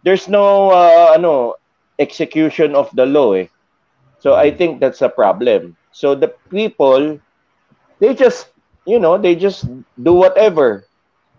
there's 0.03 0.27
no, 0.27 0.75
uh, 0.75 1.15
ano, 1.15 1.55
execution 1.99 2.75
of 2.75 2.91
the 2.99 3.07
law 3.07 3.33
eh. 3.37 3.47
So 4.19 4.35
I 4.35 4.51
think 4.51 4.81
that's 4.81 5.03
a 5.03 5.09
problem. 5.13 5.77
So 5.93 6.15
the 6.15 6.35
people, 6.51 7.19
they 8.01 8.15
just, 8.15 8.51
you 8.87 8.99
know, 8.99 9.19
they 9.19 9.35
just 9.35 9.67
do 10.03 10.13
whatever. 10.15 10.85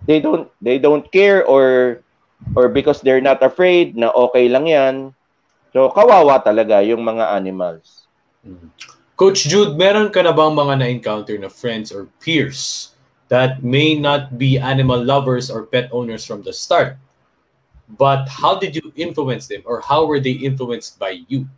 They 0.06 0.20
don't, 0.20 0.50
they 0.62 0.80
don't 0.80 1.10
care 1.12 1.46
or 1.46 2.00
or 2.56 2.68
because 2.68 3.02
they're 3.02 3.24
not 3.24 3.42
afraid 3.44 3.96
na 3.96 4.12
okay 4.12 4.48
lang 4.50 4.68
yan. 4.68 5.16
So, 5.74 5.90
kawawa 5.90 6.38
talaga 6.38 6.86
yung 6.86 7.02
mga 7.02 7.34
animals. 7.34 8.06
Mm-hmm. 8.46 8.70
Coach 9.18 9.50
Jude, 9.50 9.74
meron 9.74 10.14
ka 10.14 10.22
na 10.22 10.34
bang 10.34 10.54
mga 10.54 10.74
na-encounter 10.78 11.38
na 11.42 11.50
friends 11.50 11.90
or 11.90 12.10
peers 12.22 12.94
that 13.30 13.66
may 13.66 13.98
not 13.98 14.38
be 14.38 14.62
animal 14.62 15.02
lovers 15.02 15.50
or 15.50 15.66
pet 15.66 15.90
owners 15.90 16.26
from 16.26 16.46
the 16.46 16.54
start? 16.54 16.98
But 17.90 18.30
how 18.30 18.58
did 18.58 18.78
you 18.78 18.94
influence 18.96 19.46
them 19.50 19.62
or 19.66 19.82
how 19.82 20.06
were 20.06 20.22
they 20.22 20.38
influenced 20.38 20.98
by 20.98 21.22
you? 21.28 21.50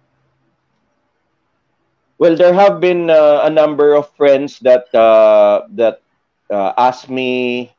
Well, 2.17 2.36
there 2.36 2.53
have 2.53 2.79
been 2.79 3.10
uh, 3.10 3.43
a 3.43 3.51
number 3.51 3.95
of 3.95 4.07
friends 4.15 4.60
that 4.63 4.88
uh, 4.95 5.67
that 5.75 6.00
uh, 6.48 6.72
asked 6.79 7.12
me 7.12 7.72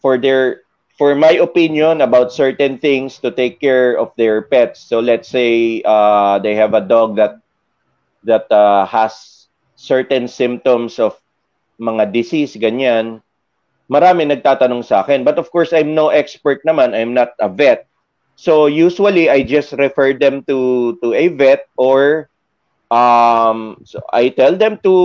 for 0.00 0.16
their 0.16 0.65
for 0.98 1.14
my 1.14 1.36
opinion 1.38 2.00
about 2.00 2.32
certain 2.32 2.78
things 2.78 3.18
to 3.20 3.30
take 3.30 3.60
care 3.60 3.96
of 3.98 4.12
their 4.16 4.42
pets. 4.42 4.80
So 4.80 5.00
let's 5.00 5.28
say 5.28 5.82
uh, 5.84 6.38
they 6.40 6.54
have 6.56 6.74
a 6.74 6.80
dog 6.84 7.16
that 7.16 7.40
that 8.24 8.50
uh, 8.50 8.86
has 8.86 9.46
certain 9.76 10.28
symptoms 10.28 10.98
of 10.98 11.16
mga 11.80 12.12
disease, 12.12 12.56
ganyan. 12.56 13.22
Marami 13.86 14.26
nagtatanong 14.26 14.82
sa 14.82 15.04
akin. 15.04 15.22
But 15.22 15.38
of 15.38 15.50
course, 15.52 15.72
I'm 15.72 15.94
no 15.94 16.08
expert 16.10 16.64
naman. 16.66 16.96
I'm 16.96 17.14
not 17.14 17.36
a 17.38 17.48
vet. 17.48 17.86
So 18.36 18.66
usually, 18.66 19.30
I 19.30 19.42
just 19.46 19.72
refer 19.76 20.12
them 20.12 20.42
to 20.50 20.96
to 21.00 21.14
a 21.14 21.28
vet 21.32 21.68
or 21.78 22.28
um, 22.90 23.80
so 23.84 24.02
I 24.12 24.28
tell 24.30 24.56
them 24.56 24.78
to 24.84 24.96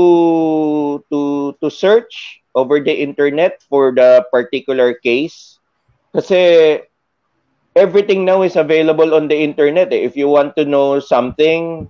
to 1.12 1.19
to 1.62 1.67
search 1.69 2.41
over 2.55 2.79
the 2.81 2.91
internet 2.93 3.63
for 3.69 3.93
the 3.95 4.25
particular 4.31 4.93
case 4.93 5.60
kasi 6.15 6.79
everything 7.75 8.25
now 8.25 8.41
is 8.41 8.55
available 8.55 9.13
on 9.15 9.27
the 9.27 9.37
internet. 9.37 9.91
Eh. 9.93 10.01
If 10.05 10.15
you 10.17 10.27
want 10.27 10.55
to 10.57 10.65
know 10.65 10.99
something, 10.99 11.87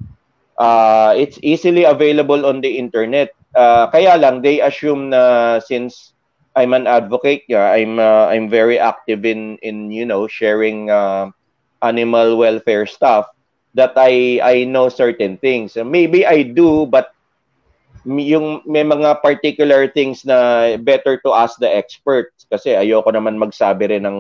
uh, 0.58 1.14
it's 1.18 1.40
easily 1.42 1.84
available 1.84 2.46
on 2.46 2.62
the 2.62 2.78
internet. 2.78 3.32
Uh, 3.56 3.88
kaya 3.92 4.18
lang 4.18 4.42
they 4.42 4.62
assume 4.62 5.10
na 5.10 5.60
since 5.60 6.14
I'm 6.56 6.74
an 6.74 6.88
advocate, 6.88 7.44
yeah, 7.48 7.72
I'm 7.72 8.00
uh, 8.00 8.28
I'm 8.28 8.50
very 8.50 8.78
active 8.80 9.26
in 9.26 9.58
in 9.64 9.92
you 9.92 10.06
know 10.06 10.28
sharing 10.28 10.90
uh, 10.90 11.32
animal 11.82 12.38
welfare 12.38 12.86
stuff 12.86 13.28
that 13.76 13.94
I 13.96 14.40
I 14.44 14.56
know 14.66 14.90
certain 14.90 15.38
things. 15.38 15.76
Maybe 15.78 16.26
I 16.26 16.44
do, 16.44 16.86
but 16.88 17.12
yung 18.06 18.66
may 18.66 18.82
mga 18.82 19.22
particular 19.22 19.86
things 19.90 20.26
na 20.26 20.74
better 20.82 21.22
to 21.22 21.34
ask 21.34 21.58
the 21.62 21.70
experts 21.70 22.50
kasi 22.50 22.74
ayoko 22.74 23.14
naman 23.14 23.38
magsabi 23.38 23.94
rin 23.94 24.06
ng 24.06 24.20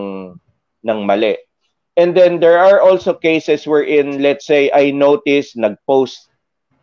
ng 0.85 0.99
mali. 1.05 1.37
And 1.97 2.15
then 2.15 2.39
there 2.39 2.61
are 2.61 2.79
also 2.79 3.13
cases 3.13 3.67
wherein 3.67 4.23
let's 4.23 4.47
say 4.47 4.71
I 4.71 4.95
notice 4.95 5.57
nag-post 5.57 6.31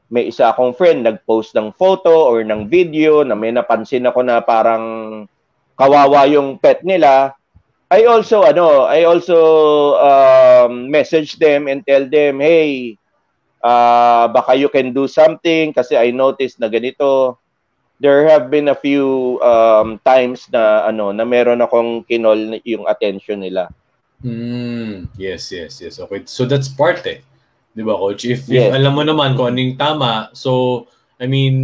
may 0.08 0.32
isa 0.32 0.52
akong 0.52 0.72
friend 0.72 1.04
nag-post 1.04 1.52
ng 1.52 1.72
photo 1.76 2.32
or 2.32 2.40
ng 2.40 2.68
video 2.68 3.20
na 3.20 3.36
may 3.36 3.52
napansin 3.52 4.08
ako 4.08 4.24
na 4.24 4.40
parang 4.40 5.24
kawawa 5.78 6.24
yung 6.26 6.58
pet 6.58 6.82
nila, 6.82 7.36
I 7.88 8.04
also 8.04 8.44
ano, 8.44 8.84
I 8.84 9.04
also 9.04 9.38
um, 9.96 10.90
message 10.90 11.40
them 11.40 11.68
and 11.68 11.80
tell 11.86 12.04
them, 12.04 12.40
"Hey, 12.42 12.96
uh, 13.62 14.26
baka 14.30 14.54
you 14.54 14.68
can 14.68 14.92
do 14.94 15.06
something 15.06 15.72
kasi 15.72 15.96
I 15.96 16.10
noticed 16.10 16.60
na 16.60 16.68
ganito." 16.70 17.38
There 17.98 18.30
have 18.30 18.46
been 18.46 18.70
a 18.70 18.78
few 18.78 19.42
um, 19.42 19.98
times 20.06 20.46
na 20.54 20.86
ano, 20.86 21.10
na 21.10 21.26
meron 21.26 21.58
akong 21.58 22.06
kinol 22.06 22.62
yung 22.62 22.86
attention 22.86 23.42
nila. 23.42 23.74
Mm, 24.22 25.10
yes, 25.18 25.50
yes, 25.50 25.82
yes. 25.82 25.98
Okay. 25.98 26.22
So 26.30 26.46
that's 26.46 26.70
part 26.70 27.02
eh. 27.10 27.26
'Di 27.74 27.82
ba, 27.82 27.98
coach? 27.98 28.22
If, 28.26 28.46
yes. 28.46 28.70
if 28.70 28.74
alam 28.74 28.94
mo 28.94 29.02
naman 29.02 29.34
kung 29.34 29.54
ano 29.54 29.58
yung 29.58 29.78
tama, 29.78 30.30
so 30.30 30.86
I 31.18 31.26
mean, 31.26 31.54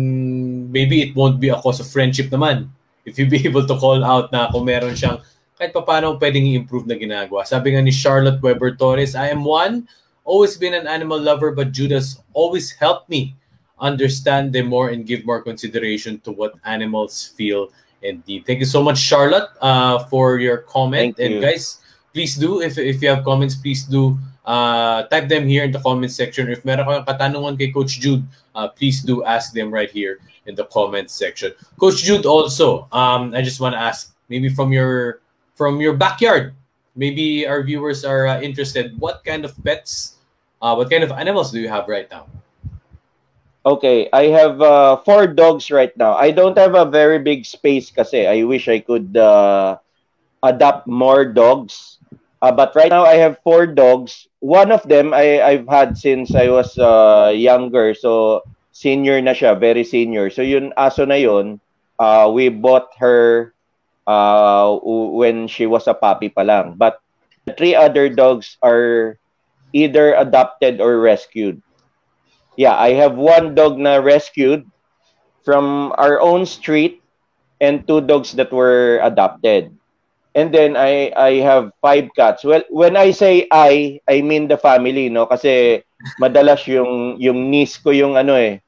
maybe 0.74 1.02
it 1.02 1.14
won't 1.14 1.38
be 1.38 1.54
a 1.54 1.58
cause 1.58 1.78
of 1.78 1.86
friendship 1.86 2.30
naman. 2.30 2.70
If 3.06 3.18
you 3.18 3.30
be 3.30 3.42
able 3.48 3.66
to 3.66 3.78
call 3.78 4.02
out 4.02 4.34
na 4.34 4.50
kung 4.50 4.66
meron 4.66 4.98
siyang 4.98 5.22
kahit 5.54 5.70
pa 5.70 5.86
paano 5.86 6.18
pwedeng 6.18 6.50
i-improve 6.50 6.90
na 6.90 6.98
ginagawa. 6.98 7.46
Sabi 7.46 7.74
nga 7.74 7.82
ni 7.82 7.94
Charlotte 7.94 8.42
Weber 8.42 8.74
Torres, 8.74 9.14
I 9.14 9.30
am 9.30 9.46
one, 9.46 9.86
always 10.24 10.56
been 10.56 10.74
an 10.74 10.86
animal 10.86 11.20
lover, 11.20 11.52
but 11.52 11.72
Judas 11.72 12.20
always 12.32 12.72
helped 12.72 13.08
me 13.08 13.36
understand 13.78 14.52
them 14.52 14.66
more 14.66 14.90
and 14.90 15.06
give 15.06 15.24
more 15.24 15.42
consideration 15.42 16.20
to 16.20 16.32
what 16.32 16.54
animals 16.64 17.32
feel 17.36 17.70
and 18.02 18.26
need. 18.26 18.46
Thank 18.46 18.60
you 18.60 18.66
so 18.66 18.82
much, 18.82 18.98
Charlotte, 18.98 19.48
uh, 19.60 20.04
for 20.06 20.38
your 20.38 20.58
comment. 20.58 21.16
Thank 21.16 21.26
and 21.26 21.34
you. 21.36 21.40
guys, 21.40 21.80
please 22.12 22.36
do, 22.36 22.60
if, 22.60 22.78
if 22.78 23.02
you 23.02 23.08
have 23.08 23.24
comments, 23.24 23.54
please 23.54 23.84
do 23.84 24.18
uh, 24.44 25.04
type 25.04 25.28
them 25.28 25.46
here 25.46 25.64
in 25.64 25.72
the 25.72 25.80
comment 25.80 26.12
section. 26.12 26.50
If 26.50 26.64
meron 26.64 26.84
kayong 26.84 27.06
katanungan 27.06 27.58
kay 27.58 27.72
Coach 27.72 28.00
Jude, 28.00 28.24
uh, 28.54 28.68
please 28.68 29.02
do 29.02 29.24
ask 29.24 29.52
them 29.52 29.72
right 29.72 29.90
here 29.90 30.20
in 30.46 30.54
the 30.54 30.64
comment 30.68 31.10
section. 31.10 31.52
Coach 31.80 32.04
Jude, 32.04 32.26
also, 32.26 32.86
um, 32.92 33.32
I 33.34 33.40
just 33.40 33.60
want 33.60 33.74
to 33.74 33.80
ask, 33.80 34.12
maybe 34.28 34.48
from 34.48 34.72
your 34.72 35.20
from 35.54 35.80
your 35.80 35.94
backyard, 35.94 36.52
maybe 36.94 37.46
our 37.46 37.62
viewers 37.62 38.04
are 38.04 38.26
uh, 38.26 38.40
interested. 38.40 38.98
What 38.98 39.24
kind 39.24 39.44
of 39.44 39.52
pets, 39.64 40.16
uh, 40.62 40.74
what 40.74 40.90
kind 40.90 41.04
of 41.04 41.12
animals 41.12 41.52
do 41.52 41.60
you 41.60 41.68
have 41.68 41.88
right 41.88 42.10
now? 42.10 42.26
Okay, 43.66 44.08
I 44.12 44.28
have 44.28 44.60
uh, 44.60 44.96
four 44.98 45.26
dogs 45.26 45.70
right 45.70 45.96
now. 45.96 46.14
I 46.14 46.30
don't 46.30 46.58
have 46.58 46.74
a 46.74 46.84
very 46.84 47.18
big 47.18 47.46
space 47.46 47.90
kasi 47.90 48.26
I 48.26 48.44
wish 48.44 48.68
I 48.68 48.78
could 48.78 49.16
uh, 49.16 49.78
adopt 50.42 50.86
more 50.86 51.24
dogs. 51.24 51.96
Uh, 52.42 52.52
but 52.52 52.76
right 52.76 52.90
now 52.90 53.08
I 53.08 53.16
have 53.16 53.40
four 53.40 53.66
dogs. 53.66 54.28
One 54.40 54.68
of 54.68 54.84
them 54.84 55.16
I 55.16 55.40
I've 55.40 55.64
had 55.64 55.96
since 55.96 56.36
I 56.36 56.52
was 56.52 56.76
uh, 56.76 57.32
younger. 57.32 57.96
So 57.96 58.44
senior 58.68 59.16
na 59.24 59.32
siya, 59.32 59.56
very 59.56 59.80
senior. 59.80 60.28
So 60.28 60.44
yun 60.44 60.76
aso 60.76 61.08
na 61.08 61.16
yun, 61.16 61.56
uh, 61.96 62.28
we 62.28 62.52
bought 62.52 62.92
her 63.00 63.53
uh, 64.06 64.78
when 64.84 65.46
she 65.48 65.66
was 65.66 65.86
a 65.86 65.94
puppy 65.94 66.28
pa 66.28 66.42
lang. 66.42 66.74
But 66.76 67.00
the 67.44 67.52
three 67.52 67.74
other 67.74 68.08
dogs 68.08 68.56
are 68.62 69.18
either 69.72 70.14
adopted 70.14 70.80
or 70.80 70.98
rescued. 71.00 71.60
Yeah, 72.56 72.76
I 72.78 72.94
have 72.94 73.16
one 73.18 73.54
dog 73.54 73.78
na 73.78 73.98
rescued 73.98 74.64
from 75.44 75.92
our 75.98 76.20
own 76.20 76.46
street 76.46 77.02
and 77.60 77.86
two 77.86 78.00
dogs 78.00 78.32
that 78.32 78.52
were 78.52 79.00
adopted. 79.02 79.74
And 80.34 80.50
then 80.50 80.74
I 80.74 81.14
I 81.14 81.38
have 81.46 81.70
five 81.78 82.10
cats. 82.14 82.42
Well, 82.42 82.62
when 82.70 82.96
I 82.98 83.10
say 83.14 83.46
I, 83.50 84.02
I 84.10 84.22
mean 84.22 84.50
the 84.50 84.58
family, 84.58 85.06
no? 85.08 85.26
Kasi 85.26 85.82
madalas 86.18 86.66
yung 86.66 87.18
yung 87.22 87.50
niece 87.50 87.78
ko 87.78 87.94
yung 87.94 88.18
ano 88.18 88.34
eh. 88.34 88.58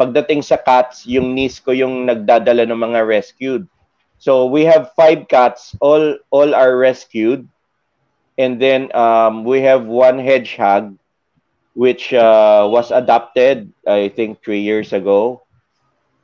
Pagdating 0.00 0.40
sa 0.40 0.56
cats, 0.56 1.04
yung 1.04 1.36
niece 1.36 1.60
ko 1.60 1.76
yung 1.76 2.08
nagdadala 2.08 2.64
ng 2.64 2.80
mga 2.80 3.00
rescued. 3.04 3.68
So 4.22 4.46
we 4.46 4.62
have 4.70 4.94
five 4.94 5.26
cats, 5.26 5.74
all 5.82 6.14
all 6.30 6.54
are 6.54 6.78
rescued. 6.78 7.50
And 8.38 8.60
then 8.62 8.94
um, 8.94 9.44
we 9.44 9.62
have 9.62 9.84
one 9.86 10.18
hedgehog 10.18 10.96
which 11.74 12.12
uh, 12.14 12.68
was 12.70 12.90
adopted 12.90 13.72
I 13.86 14.08
think 14.08 14.42
3 14.44 14.60
years 14.60 14.92
ago. 14.92 15.42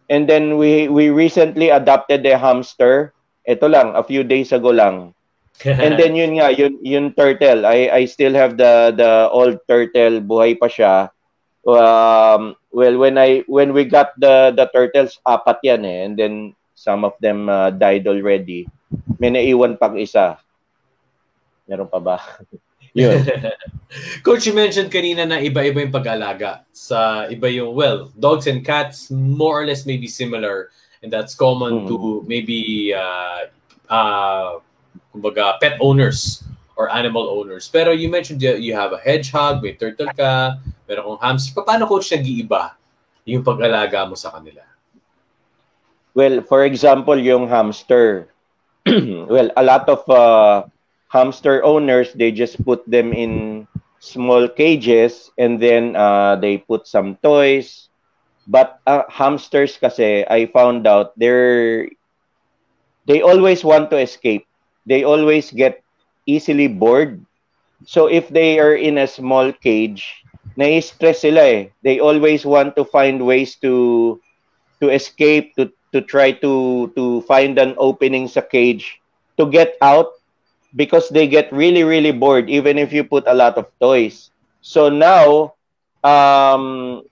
And 0.09 0.29
then 0.29 0.57
we 0.59 0.89
we 0.89 1.11
recently 1.11 1.71
adopted 1.71 2.27
a 2.27 2.39
hamster 2.39 3.15
ito 3.49 3.67
lang, 3.67 3.97
a 3.97 4.05
few 4.05 4.23
days 4.23 4.53
ago 4.53 4.71
lang. 4.71 5.15
And 5.83 5.99
then 5.99 6.15
yun 6.15 6.39
nga, 6.39 6.53
yun, 6.55 6.79
yun 6.83 7.07
turtle. 7.15 7.67
I, 7.67 7.89
I 7.91 8.03
still 8.07 8.35
have 8.35 8.57
the, 8.57 8.95
the 8.95 9.29
old 9.33 9.59
turtle, 9.67 10.21
buhay 10.23 10.59
pa 10.59 10.69
siya. 10.71 11.11
Um, 11.67 12.57
well, 12.73 12.97
when 12.99 13.19
I 13.19 13.45
when 13.47 13.73
we 13.75 13.85
got 13.85 14.15
the 14.19 14.53
the 14.57 14.67
turtles, 14.73 15.19
apat 15.27 15.61
yan 15.65 15.85
eh. 15.85 15.99
And 16.07 16.15
then 16.19 16.35
some 16.79 17.03
of 17.03 17.19
them 17.19 17.51
uh, 17.51 17.75
died 17.75 18.07
already. 18.07 18.71
May 19.19 19.35
naiwan 19.35 19.75
pang 19.75 19.99
isa. 19.99 20.39
Meron 21.67 21.91
pa 21.91 21.99
ba? 21.99 22.23
Yun. 22.95 23.27
Coach, 24.25 24.47
you 24.47 24.55
mentioned 24.55 24.95
kanina 24.95 25.27
na 25.27 25.43
iba-iba 25.43 25.83
yung 25.83 25.91
pag-alaga 25.91 26.63
sa 26.71 27.27
iba 27.27 27.51
yung, 27.51 27.75
well, 27.75 28.15
dogs 28.15 28.47
and 28.47 28.63
cats 28.63 29.11
more 29.11 29.59
or 29.59 29.65
less 29.67 29.85
maybe 29.85 30.07
similar 30.07 30.71
and 31.03 31.11
that's 31.11 31.35
common 31.35 31.85
mm-hmm. 31.85 31.91
to 31.91 32.25
maybe 32.27 32.91
uh, 32.95 33.51
uh, 33.91 34.63
kumbaga, 35.11 35.59
pet 35.59 35.77
owners 35.83 36.47
or 36.79 36.87
animal 36.95 37.27
owners. 37.27 37.67
Pero 37.67 37.91
you 37.91 38.07
mentioned 38.07 38.39
you 38.39 38.73
have 38.77 38.95
a 38.95 39.03
hedgehog, 39.03 39.67
may 39.67 39.75
turtle 39.75 40.15
ka, 40.15 40.63
meron 40.87 41.17
kong 41.17 41.23
hamster. 41.23 41.59
Paano 41.59 41.91
coach 41.91 42.15
nag-iiba 42.15 42.79
yung 43.27 43.43
pag-alaga 43.43 44.07
mo 44.07 44.15
sa 44.15 44.31
kanila? 44.31 44.68
Well, 46.15 46.43
for 46.43 46.65
example, 46.65 47.17
yung 47.19 47.49
hamster. 47.49 48.29
well, 48.87 49.51
a 49.57 49.63
lot 49.65 49.89
of 49.89 50.03
uh, 50.09 50.65
hamster 51.09 51.63
owners, 51.65 52.13
they 52.15 52.33
just 52.33 52.65
put 52.65 52.85
them 52.89 53.13
in 53.13 53.67
small 54.01 54.49
cages 54.49 55.31
and 55.39 55.61
then 55.61 55.97
uh, 55.97 56.37
they 56.37 56.59
put 56.59 56.87
some 56.87 57.17
toys, 57.23 57.89
But 58.47 58.83
uh, 58.85 59.07
hamsters 59.09 59.79
kasi, 59.79 60.27
I 60.27 60.51
found 60.51 60.85
out 60.87 61.15
they're 61.15 61.87
they 63.07 63.21
always 63.23 63.65
want 63.65 63.91
to 63.91 63.99
escape. 63.99 64.47
They 64.87 65.05
always 65.05 65.51
get 65.51 65.83
easily 66.27 66.69
bored. 66.69 67.25
So 67.85 68.07
if 68.07 68.29
they 68.29 68.59
are 68.59 68.75
in 68.75 68.99
a 68.99 69.07
small 69.07 69.53
cage, 69.53 70.25
nai-stress 70.57 71.21
sila 71.23 71.45
eh. 71.45 71.63
They 71.83 72.01
always 72.01 72.45
want 72.47 72.77
to 72.77 72.85
find 72.85 73.25
ways 73.27 73.57
to 73.63 74.21
to 74.81 74.89
escape, 74.91 75.55
to 75.57 75.71
to 75.93 76.01
try 76.01 76.33
to 76.33 76.91
to 76.97 77.23
find 77.29 77.59
an 77.59 77.75
opening 77.79 78.29
sa 78.29 78.41
cage 78.43 79.01
to 79.39 79.47
get 79.47 79.77
out 79.83 80.13
because 80.75 81.09
they 81.09 81.27
get 81.27 81.51
really 81.53 81.85
really 81.85 82.13
bored 82.13 82.49
even 82.51 82.79
if 82.79 82.93
you 82.93 83.05
put 83.05 83.25
a 83.27 83.35
lot 83.35 83.57
of 83.59 83.67
toys. 83.81 84.31
So 84.61 84.89
now 84.89 85.55
um 86.05 87.03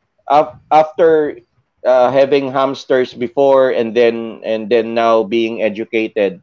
after 0.70 1.38
uh, 1.84 2.10
having 2.10 2.50
hamsters 2.52 3.14
before 3.14 3.70
and 3.70 3.94
then 3.94 4.40
and 4.44 4.68
then 4.68 4.94
now 4.94 5.22
being 5.22 5.62
educated 5.62 6.42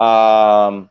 um, 0.00 0.88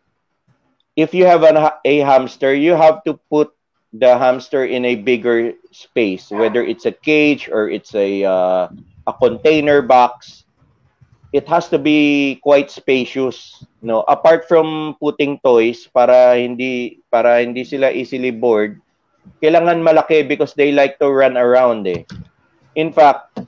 if 0.95 1.13
you 1.13 1.25
have 1.25 1.43
an, 1.43 1.57
a 1.85 1.97
hamster 1.99 2.53
you 2.53 2.73
have 2.73 3.03
to 3.03 3.13
put 3.29 3.51
the 3.93 4.17
hamster 4.17 4.65
in 4.65 4.85
a 4.85 4.95
bigger 4.95 5.53
space 5.71 6.29
whether 6.31 6.63
it's 6.63 6.85
a 6.85 6.91
cage 6.91 7.49
or 7.51 7.69
it's 7.69 7.93
a 7.95 8.23
uh, 8.23 8.67
a 9.07 9.13
container 9.21 9.81
box 9.81 10.43
it 11.31 11.47
has 11.47 11.67
to 11.69 11.79
be 11.79 12.39
quite 12.43 12.69
spacious 12.71 13.63
no 13.81 14.03
apart 14.07 14.47
from 14.47 14.95
putting 14.99 15.39
toys 15.43 15.87
para 15.89 16.35
hindi 16.37 17.01
para 17.11 17.39
hindi 17.41 17.63
sila 17.63 17.91
easily 17.91 18.31
bored 18.31 18.79
kailangan 19.41 19.81
malaki 19.81 20.25
because 20.27 20.53
they 20.53 20.71
like 20.71 20.97
to 20.99 21.09
run 21.09 21.37
around 21.37 21.85
eh. 21.87 22.05
In 22.75 22.93
fact, 22.93 23.41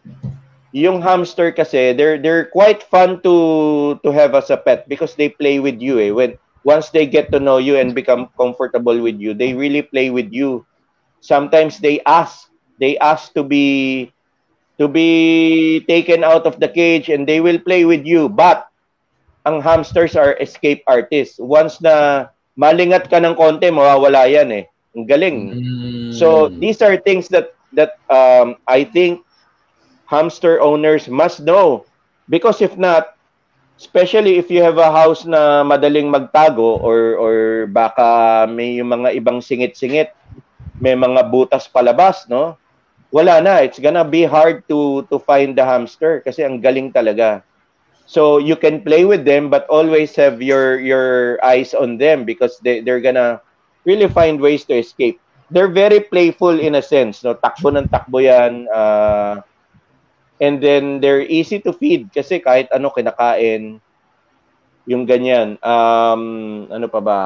yung 0.74 1.02
hamster 1.02 1.52
kasi 1.54 1.94
they're 1.94 2.18
they're 2.18 2.50
quite 2.50 2.84
fun 2.84 3.22
to 3.22 3.98
to 4.02 4.10
have 4.12 4.34
as 4.36 4.50
a 4.50 4.58
pet 4.58 4.90
because 4.90 5.16
they 5.16 5.30
play 5.30 5.60
with 5.60 5.82
you 5.82 5.98
eh. 6.02 6.12
When 6.12 6.38
once 6.66 6.90
they 6.90 7.06
get 7.06 7.32
to 7.34 7.40
know 7.40 7.58
you 7.58 7.78
and 7.78 7.94
become 7.96 8.30
comfortable 8.38 8.98
with 9.02 9.18
you, 9.22 9.34
they 9.34 9.54
really 9.54 9.82
play 9.84 10.10
with 10.10 10.34
you. 10.34 10.66
Sometimes 11.22 11.80
they 11.80 12.02
ask 12.06 12.50
they 12.80 12.98
ask 13.02 13.34
to 13.34 13.44
be 13.44 14.13
to 14.78 14.88
be 14.88 15.82
taken 15.86 16.24
out 16.24 16.46
of 16.46 16.60
the 16.60 16.68
cage 16.68 17.10
and 17.10 17.28
they 17.28 17.40
will 17.40 17.60
play 17.60 17.86
with 17.86 18.06
you. 18.06 18.30
But 18.30 18.68
ang 19.46 19.62
hamsters 19.62 20.16
are 20.16 20.40
escape 20.40 20.84
artists. 20.88 21.38
Once 21.38 21.82
na 21.84 22.28
malingat 22.56 23.10
ka 23.10 23.20
ng 23.20 23.36
konti, 23.36 23.70
mawawala 23.70 24.26
yan 24.30 24.50
eh. 24.52 24.66
Ang 24.96 25.06
galing. 25.06 25.38
Mm. 25.58 26.12
So, 26.14 26.48
these 26.50 26.82
are 26.82 26.96
things 26.98 27.28
that 27.34 27.58
that 27.74 27.98
um, 28.08 28.62
I 28.70 28.86
think 28.86 29.26
hamster 30.06 30.62
owners 30.62 31.10
must 31.10 31.42
know. 31.42 31.86
Because 32.30 32.62
if 32.62 32.78
not, 32.78 33.18
especially 33.82 34.38
if 34.38 34.48
you 34.48 34.62
have 34.62 34.78
a 34.78 34.94
house 34.94 35.26
na 35.26 35.66
madaling 35.66 36.08
magtago 36.08 36.80
or 36.80 37.18
or 37.20 37.36
baka 37.68 38.46
may 38.48 38.80
yung 38.80 38.94
mga 38.94 39.18
ibang 39.18 39.42
singit-singit, 39.44 40.14
may 40.80 40.96
mga 40.96 41.26
butas 41.28 41.68
palabas, 41.68 42.30
no? 42.30 42.56
Wala 43.14 43.40
na. 43.40 43.62
It's 43.62 43.78
gonna 43.78 44.04
be 44.04 44.26
hard 44.26 44.66
to 44.74 45.06
to 45.14 45.22
find 45.22 45.54
the 45.54 45.62
hamster 45.62 46.26
kasi 46.26 46.42
ang 46.42 46.60
galing 46.60 46.90
talaga. 46.90 47.46
So 48.10 48.42
you 48.42 48.58
can 48.58 48.82
play 48.82 49.06
with 49.06 49.24
them 49.24 49.48
but 49.54 49.70
always 49.70 50.18
have 50.18 50.42
your 50.42 50.82
your 50.82 51.38
eyes 51.46 51.78
on 51.78 52.02
them 52.02 52.26
because 52.26 52.58
they 52.66 52.82
they're 52.82 53.06
gonna 53.06 53.40
really 53.86 54.10
find 54.10 54.42
ways 54.42 54.66
to 54.68 54.76
escape. 54.76 55.22
They're 55.54 55.72
very 55.72 56.02
playful 56.02 56.58
in 56.58 56.74
a 56.76 56.84
sense, 56.84 57.22
no? 57.22 57.38
Takbo 57.38 57.70
ng 57.70 57.88
takbo 57.94 58.18
'yan. 58.18 58.66
Uh, 58.68 59.46
and 60.42 60.58
then 60.60 60.98
they're 61.00 61.24
easy 61.24 61.62
to 61.62 61.72
feed 61.72 62.10
kasi 62.10 62.42
kahit 62.42 62.68
ano 62.74 62.90
kinakain 62.90 63.78
yung 64.90 65.06
ganyan. 65.08 65.56
Um, 65.64 66.66
ano 66.68 66.90
pa 66.90 67.00
ba? 67.00 67.22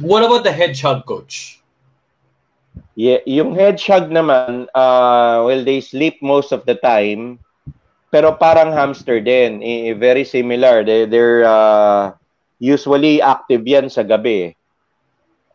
What 0.00 0.24
about 0.24 0.46
the 0.46 0.54
hedgehog 0.54 1.04
coach? 1.04 1.61
Yeah, 2.92 3.24
yung 3.24 3.56
hedgehog 3.56 4.12
naman, 4.12 4.68
uh, 4.76 5.44
well, 5.48 5.64
they 5.64 5.80
sleep 5.80 6.20
most 6.20 6.52
of 6.52 6.64
the 6.68 6.76
time. 6.76 7.40
Pero 8.12 8.36
parang 8.36 8.76
hamster 8.76 9.24
din. 9.24 9.64
Eh, 9.64 9.96
very 9.96 10.24
similar. 10.24 10.84
They, 10.84 11.08
they're 11.08 11.48
uh, 11.48 12.12
usually 12.60 13.24
active 13.24 13.64
yan 13.64 13.88
sa 13.88 14.04
gabi. 14.04 14.52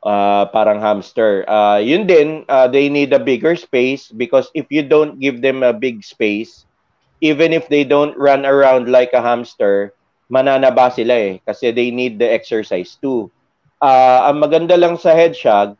Uh, 0.01 0.49
parang 0.49 0.81
hamster. 0.81 1.45
Uh, 1.45 1.77
yun 1.77 2.09
din, 2.09 2.45
uh, 2.49 2.65
they 2.65 2.89
need 2.89 3.13
a 3.13 3.21
bigger 3.21 3.53
space 3.55 4.09
because 4.09 4.49
if 4.57 4.65
you 4.73 4.81
don't 4.81 5.21
give 5.21 5.41
them 5.41 5.61
a 5.61 5.73
big 5.73 6.01
space, 6.01 6.65
even 7.21 7.53
if 7.53 7.69
they 7.69 7.83
don't 7.83 8.17
run 8.17 8.45
around 8.45 8.89
like 8.89 9.13
a 9.13 9.21
hamster, 9.21 9.93
mananaba 10.31 10.89
sila 10.91 11.13
eh 11.13 11.33
kasi 11.45 11.71
they 11.71 11.89
need 11.89 12.17
the 12.17 12.27
exercise 12.27 12.97
too. 12.97 13.29
Uh, 13.77 14.27
ang 14.29 14.41
maganda 14.41 14.73
lang 14.73 14.97
sa 14.97 15.13
hedgehog, 15.13 15.77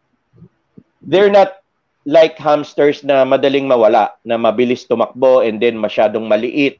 they're 1.08 1.32
not 1.32 1.63
like 2.04 2.36
hamsters 2.38 3.04
na 3.04 3.24
madaling 3.24 3.65
mawala, 3.65 4.15
na 4.28 4.36
mabilis 4.36 4.84
tumakbo 4.86 5.41
and 5.41 5.63
then 5.63 5.80
masyadong 5.80 6.28
maliit 6.28 6.80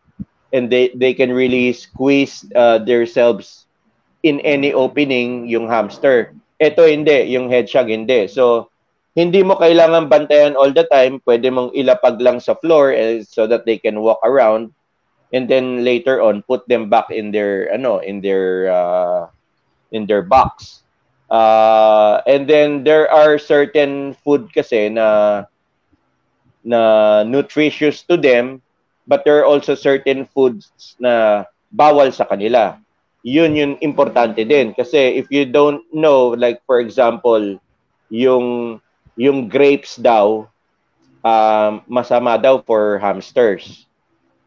and 0.56 0.72
they 0.72 0.92
they 0.96 1.12
can 1.12 1.32
really 1.32 1.72
squeeze 1.72 2.48
uh, 2.56 2.80
themselves 2.80 3.68
in 4.24 4.40
any 4.44 4.72
opening 4.72 5.48
yung 5.48 5.68
hamster. 5.68 6.36
Ito 6.60 6.88
hindi, 6.88 7.32
yung 7.32 7.52
hedgehog 7.52 7.92
hindi. 7.92 8.28
So 8.28 8.72
hindi 9.18 9.42
mo 9.44 9.58
kailangan 9.58 10.08
bantayan 10.08 10.56
all 10.56 10.72
the 10.72 10.86
time, 10.88 11.20
pwede 11.26 11.50
mong 11.50 11.74
ilapag 11.74 12.22
lang 12.22 12.40
sa 12.40 12.54
floor 12.54 12.94
eh, 12.94 13.26
so 13.26 13.50
that 13.50 13.66
they 13.66 13.82
can 13.82 14.00
walk 14.00 14.22
around 14.22 14.72
and 15.34 15.52
then 15.52 15.84
later 15.84 16.24
on 16.24 16.40
put 16.48 16.64
them 16.72 16.88
back 16.88 17.12
in 17.12 17.36
their 17.36 17.68
ano 17.74 18.00
in 18.00 18.24
their 18.24 18.72
uh, 18.72 19.28
in 19.92 20.08
their 20.08 20.24
box 20.24 20.84
uh, 21.28 22.07
and 22.28 22.46
then 22.46 22.84
there 22.84 23.08
are 23.08 23.40
certain 23.40 24.12
food 24.22 24.52
kasi 24.52 24.92
na 24.92 25.42
na 26.68 27.24
nutritious 27.24 28.04
to 28.04 28.20
them 28.20 28.60
but 29.08 29.24
there 29.24 29.40
are 29.40 29.48
also 29.48 29.74
certain 29.74 30.28
foods 30.28 30.68
na 31.00 31.48
bawal 31.72 32.12
sa 32.12 32.28
kanila. 32.28 32.76
Yun 33.24 33.56
yun 33.56 33.74
importante 33.80 34.44
din. 34.44 34.76
Kasi 34.76 35.16
if 35.16 35.32
you 35.32 35.48
don't 35.48 35.82
know 35.96 36.36
like 36.36 36.60
for 36.68 36.84
example 36.84 37.56
yung 38.12 38.78
yung 39.16 39.48
grapes 39.48 39.96
daw 39.96 40.46
um, 41.24 41.82
masama 41.88 42.36
daw 42.40 42.60
for 42.62 43.00
hamsters. 43.00 43.88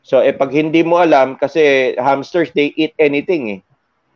So, 0.00 0.24
eh, 0.24 0.32
pag 0.32 0.50
hindi 0.50 0.80
mo 0.80 0.96
alam, 0.96 1.36
kasi 1.36 1.92
hamsters, 2.00 2.50
they 2.56 2.72
eat 2.74 2.96
anything 2.96 3.60
eh. 3.60 3.60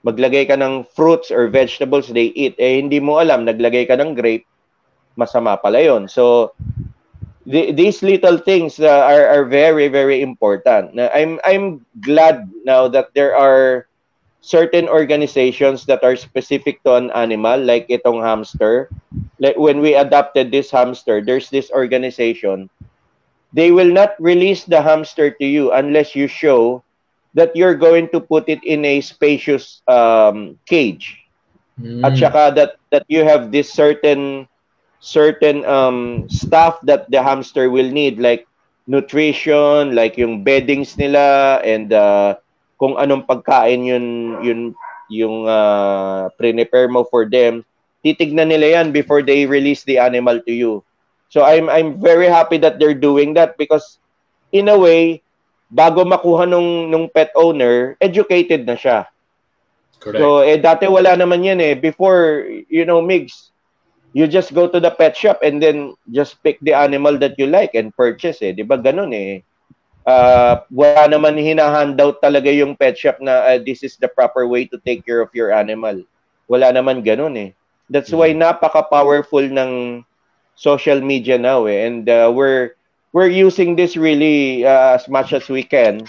Maglagay 0.04 0.48
ka 0.48 0.56
ng 0.60 0.84
fruits 0.92 1.32
or 1.32 1.48
vegetables, 1.48 2.08
they 2.12 2.28
eat. 2.36 2.54
Eh, 2.60 2.78
hindi 2.78 3.00
mo 3.00 3.18
alam, 3.18 3.48
naglagay 3.48 3.88
ka 3.88 3.96
ng 3.96 4.12
grape, 4.14 4.44
masama 5.16 5.56
pala 5.56 5.80
yon. 5.80 6.08
So, 6.08 6.52
the, 7.48 7.72
these 7.72 8.04
little 8.04 8.36
things 8.36 8.78
uh, 8.78 9.04
are, 9.08 9.26
are 9.26 9.44
very, 9.44 9.88
very 9.88 10.20
important. 10.20 10.94
Na 10.94 11.08
I'm, 11.16 11.40
I'm 11.44 11.84
glad 12.00 12.48
now 12.64 12.88
that 12.88 13.12
there 13.14 13.36
are 13.36 13.88
certain 14.44 14.88
organizations 14.88 15.86
that 15.88 16.04
are 16.04 16.16
specific 16.16 16.84
to 16.84 17.00
an 17.00 17.10
animal, 17.16 17.56
like 17.56 17.88
itong 17.88 18.20
hamster. 18.20 18.92
Like 19.40 19.56
when 19.56 19.80
we 19.80 19.96
adopted 19.96 20.52
this 20.52 20.70
hamster, 20.70 21.24
there's 21.24 21.48
this 21.48 21.72
organization 21.72 22.68
they 23.54 23.70
will 23.70 23.88
not 23.88 24.18
release 24.18 24.66
the 24.66 24.82
hamster 24.82 25.30
to 25.30 25.46
you 25.46 25.70
unless 25.72 26.18
you 26.18 26.26
show 26.26 26.82
that 27.34 27.54
you're 27.54 27.74
going 27.74 28.08
to 28.10 28.20
put 28.20 28.48
it 28.48 28.62
in 28.64 28.84
a 28.84 29.00
spacious 29.00 29.82
um, 29.86 30.58
cage. 30.66 31.20
Mm. 31.80 32.06
At 32.06 32.14
saka 32.16 32.54
that 32.54 32.70
that 32.90 33.04
you 33.10 33.26
have 33.26 33.50
this 33.50 33.70
certain 33.70 34.46
certain 35.02 35.66
um, 35.66 36.30
stuff 36.30 36.80
that 36.86 37.10
the 37.10 37.20
hamster 37.20 37.68
will 37.68 37.90
need 37.90 38.18
like 38.18 38.46
nutrition, 38.86 39.94
like 39.94 40.16
yung 40.16 40.44
beddings 40.46 40.96
nila 40.96 41.60
and 41.66 41.92
uh, 41.92 42.38
kung 42.78 42.94
anong 42.96 43.26
pagkain 43.26 43.84
yun 43.84 44.06
yun 44.40 44.60
yung 45.10 45.44
uh, 45.50 46.30
prepare 46.38 46.88
mo 46.88 47.04
for 47.04 47.26
them. 47.26 47.66
Titignan 48.04 48.52
nila 48.52 48.80
yan 48.80 48.92
before 48.92 49.24
they 49.24 49.44
release 49.48 49.82
the 49.84 49.98
animal 49.98 50.38
to 50.44 50.52
you. 50.52 50.84
So 51.32 51.42
I'm 51.42 51.66
I'm 51.68 51.98
very 51.98 52.30
happy 52.30 52.60
that 52.62 52.78
they're 52.78 52.96
doing 52.96 53.34
that 53.34 53.58
because 53.58 53.98
in 54.54 54.70
a 54.70 54.78
way 54.78 55.24
bago 55.70 56.04
makuha 56.04 56.48
nung 56.48 56.88
nung 56.88 57.06
pet 57.08 57.32
owner, 57.34 57.96
educated 58.00 58.64
na 58.64 58.76
siya. 58.76 59.08
Correct. 60.00 60.20
So 60.20 60.44
eh 60.44 60.60
dati 60.60 60.84
wala 60.84 61.16
naman 61.16 61.44
'yan 61.44 61.60
eh. 61.64 61.74
Before, 61.76 62.44
you 62.68 62.84
know, 62.84 63.00
mix 63.00 63.54
you 64.14 64.30
just 64.30 64.54
go 64.54 64.70
to 64.70 64.78
the 64.78 64.94
pet 64.94 65.18
shop 65.18 65.42
and 65.42 65.58
then 65.58 65.92
just 66.14 66.38
pick 66.46 66.56
the 66.62 66.72
animal 66.72 67.18
that 67.18 67.34
you 67.36 67.50
like 67.50 67.74
and 67.74 67.90
purchase 67.98 68.40
eh. 68.40 68.54
'Di 68.54 68.62
ba 68.62 68.78
ganun 68.78 69.10
eh. 69.10 69.42
Uh, 70.04 70.60
wala 70.68 71.08
naman 71.08 71.40
hinahandout 71.40 72.20
talaga 72.20 72.52
yung 72.52 72.76
pet 72.76 72.94
shop 72.94 73.18
na 73.24 73.56
uh, 73.56 73.58
this 73.58 73.82
is 73.82 73.96
the 73.98 74.08
proper 74.08 74.46
way 74.46 74.68
to 74.68 74.76
take 74.84 75.02
care 75.02 75.24
of 75.24 75.32
your 75.34 75.50
animal. 75.50 75.98
Wala 76.46 76.70
naman 76.70 77.02
ganun 77.02 77.34
eh. 77.34 77.50
That's 77.88 78.12
why 78.12 78.32
mm. 78.32 78.40
napaka-powerful 78.40 79.48
ng 79.48 80.04
social 80.54 81.02
media 81.02 81.34
now 81.36 81.66
eh. 81.66 81.88
and 81.88 82.06
uh, 82.06 82.30
we're 82.30 82.78
we're 83.14 83.30
using 83.30 83.78
this 83.78 83.96
really 83.96 84.66
uh, 84.66 84.98
as 84.98 85.08
much 85.08 85.32
as 85.32 85.48
we 85.48 85.62
can 85.62 86.02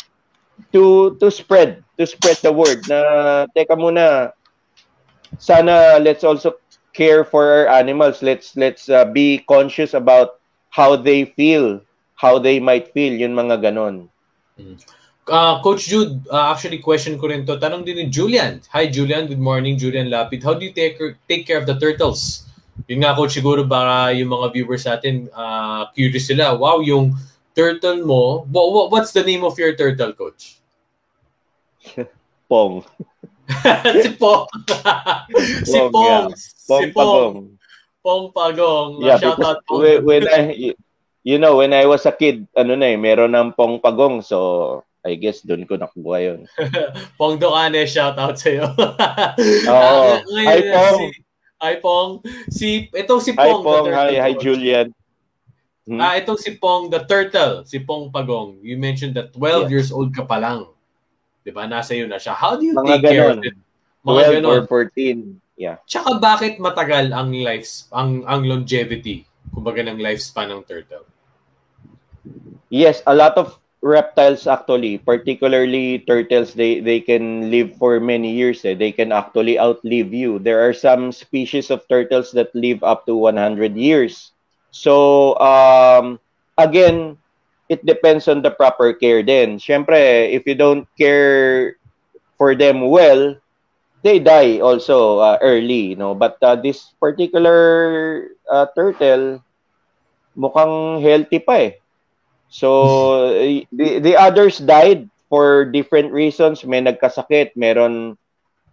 to 0.74 1.16
to 1.22 1.30
spread 1.30 1.86
to 1.96 2.04
spread 2.04 2.36
the 2.42 2.52
word 2.52 2.82
na 2.90 3.46
teka 3.54 3.78
muna 3.78 4.34
sana 5.38 6.02
let's 6.02 6.26
also 6.26 6.58
care 6.98 7.22
for 7.22 7.46
our 7.46 7.68
animals 7.70 8.26
let's 8.26 8.58
let's 8.58 8.90
uh, 8.90 9.06
be 9.06 9.46
conscious 9.46 9.94
about 9.94 10.42
how 10.74 10.98
they 10.98 11.30
feel 11.38 11.80
how 12.18 12.42
they 12.42 12.58
might 12.58 12.90
feel 12.92 13.14
yun 13.14 13.38
mga 13.38 13.62
ganon 13.62 14.10
mm. 14.58 14.76
uh, 15.30 15.62
Coach 15.62 15.88
Jude, 15.90 16.22
uh, 16.30 16.54
actually 16.54 16.80
question 16.80 17.18
ko 17.18 17.28
rin 17.28 17.46
to. 17.46 17.58
Tanong 17.58 17.82
din 17.82 17.98
ni 17.98 18.06
Julian. 18.14 18.62
Hi 18.70 18.86
Julian, 18.86 19.26
good 19.26 19.42
morning 19.42 19.74
Julian 19.74 20.14
Lapid. 20.14 20.46
How 20.46 20.54
do 20.54 20.66
you 20.66 20.74
take 20.74 21.02
take 21.26 21.50
care 21.50 21.58
of 21.58 21.66
the 21.66 21.78
turtles? 21.82 22.46
Yun 22.86 23.02
nga 23.02 23.18
coach 23.18 23.34
siguro 23.34 23.66
baka 23.66 24.14
yung 24.14 24.30
mga 24.30 24.48
viewers 24.54 24.86
natin 24.86 25.26
uh, 25.34 25.90
curious 25.94 26.30
sila. 26.30 26.54
Wow, 26.54 26.86
yung 26.86 27.18
turtle 27.56 28.06
mo, 28.06 28.46
what's 28.92 29.16
the 29.16 29.24
name 29.24 29.42
of 29.42 29.58
your 29.58 29.74
turtle 29.74 30.14
coach? 30.14 30.62
Pong. 32.50 32.86
si 34.04 34.10
Pong. 34.18 34.46
si 35.70 35.80
Pong. 35.90 36.30
Yeah. 36.30 36.30
Pong 36.66 36.84
si 36.84 36.86
Pong. 36.94 36.94
Pagong. 36.94 37.36
Pong 38.06 38.26
Pagong. 38.30 38.92
Yeah, 39.02 39.18
Shout 39.18 39.42
out 39.42 39.66
Pong. 39.66 39.82
When, 39.82 40.06
when 40.06 40.24
I, 40.30 40.74
you 41.26 41.38
know, 41.42 41.58
when 41.58 41.74
I 41.74 41.90
was 41.90 42.06
a 42.06 42.14
kid, 42.14 42.46
ano 42.54 42.78
na 42.78 42.94
eh, 42.94 42.98
meron 42.98 43.34
ng 43.34 43.58
Pong 43.58 43.82
Pagong. 43.82 44.22
So, 44.22 44.86
I 45.06 45.18
guess 45.18 45.42
doon 45.42 45.66
ko 45.66 45.78
nakuha 45.78 46.18
yun. 46.22 46.40
Pong 47.18 47.38
Dokane, 47.42 47.86
shout 47.86 48.18
out 48.18 48.38
sa'yo. 48.38 48.74
Oo. 48.74 49.74
Oh, 49.74 50.18
Hi, 50.46 50.62
Pong. 50.70 51.14
Si, 51.14 51.25
Hi 51.66 51.82
Pong. 51.82 52.22
Si 52.54 52.86
ito 52.94 53.14
si 53.18 53.34
Pong. 53.34 53.66
Hi 53.66 53.66
Pong. 53.66 53.86
Hi, 53.90 54.14
hi 54.22 54.34
Julian. 54.38 54.94
Hmm? 55.86 56.02
Ah, 56.02 56.18
itong 56.18 56.38
si 56.38 56.54
Pong 56.58 56.90
the 56.90 57.02
Turtle, 57.06 57.66
si 57.66 57.82
Pong 57.82 58.10
Pagong. 58.10 58.58
You 58.62 58.78
mentioned 58.78 59.18
that 59.18 59.34
12 59.34 59.66
yeah. 59.66 59.74
years 59.74 59.90
old 59.90 60.14
ka 60.14 60.26
pa 60.26 60.38
lang. 60.38 60.70
'Di 61.42 61.54
ba? 61.54 61.66
Nasa 61.66 61.94
iyo 61.98 62.06
na 62.06 62.22
siya. 62.22 62.38
How 62.38 62.58
do 62.58 62.66
you 62.66 62.74
Mga 62.74 62.86
take 62.90 63.06
ganon. 63.06 63.14
care 63.14 63.30
of 63.34 63.40
it? 63.42 63.56
Mga 64.06 64.22
12 64.30 64.36
ganon. 64.42 64.50
or 64.50 64.60
14. 64.70 65.42
Yeah. 65.58 65.78
Tsaka 65.90 66.22
bakit 66.22 66.58
matagal 66.62 67.14
ang 67.14 67.34
lives 67.34 67.90
ang 67.94 68.26
ang 68.30 68.46
longevity 68.46 69.26
kumbaga 69.54 69.86
ng 69.86 70.02
lifespan 70.02 70.52
ng 70.54 70.62
turtle? 70.66 71.06
Yes, 72.74 73.06
a 73.06 73.14
lot 73.14 73.38
of 73.38 73.62
reptiles 73.86 74.48
actually, 74.50 74.98
particularly 74.98 76.02
turtles, 76.10 76.54
they 76.58 76.82
they 76.82 77.00
can 77.00 77.54
live 77.54 77.78
for 77.78 78.02
many 78.02 78.34
years. 78.34 78.66
Eh. 78.66 78.74
They 78.74 78.92
can 78.92 79.14
actually 79.14 79.62
outlive 79.62 80.10
you. 80.14 80.40
There 80.42 80.66
are 80.66 80.74
some 80.74 81.14
species 81.14 81.70
of 81.70 81.86
turtles 81.88 82.34
that 82.34 82.50
live 82.58 82.82
up 82.84 83.06
to 83.06 83.16
100 83.16 83.78
years. 83.78 84.34
So 84.74 85.38
um, 85.40 86.20
again, 86.58 87.18
it 87.70 87.86
depends 87.86 88.28
on 88.28 88.42
the 88.42 88.52
proper 88.52 88.94
care. 88.94 89.22
Then, 89.24 89.62
syempre, 89.62 90.34
if 90.34 90.46
you 90.50 90.56
don't 90.56 90.90
care 90.98 91.78
for 92.38 92.56
them 92.56 92.82
well, 92.90 93.38
they 94.04 94.20
die 94.20 94.60
also 94.60 95.20
uh, 95.20 95.38
early. 95.42 95.94
You 95.94 95.98
know? 95.98 96.16
But 96.16 96.38
uh, 96.42 96.56
this 96.58 96.92
particular 97.00 98.30
uh, 98.50 98.68
turtle, 98.76 99.44
mukhang 100.36 101.02
healthy 101.02 101.40
pa 101.40 101.56
eh 101.70 101.85
So 102.50 103.30
the 103.72 104.00
the 104.00 104.16
others 104.18 104.60
died 104.60 105.10
for 105.30 105.66
different 105.66 106.12
reasons. 106.14 106.64
May 106.66 106.82
nagkasakit, 106.82 107.56
meron 107.58 108.18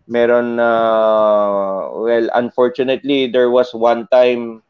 meron 0.08 0.58
uh, 0.58 1.90
well 2.02 2.26
unfortunately 2.34 3.26
there 3.30 3.50
was 3.50 3.72
one 3.74 4.06
time 4.10 4.62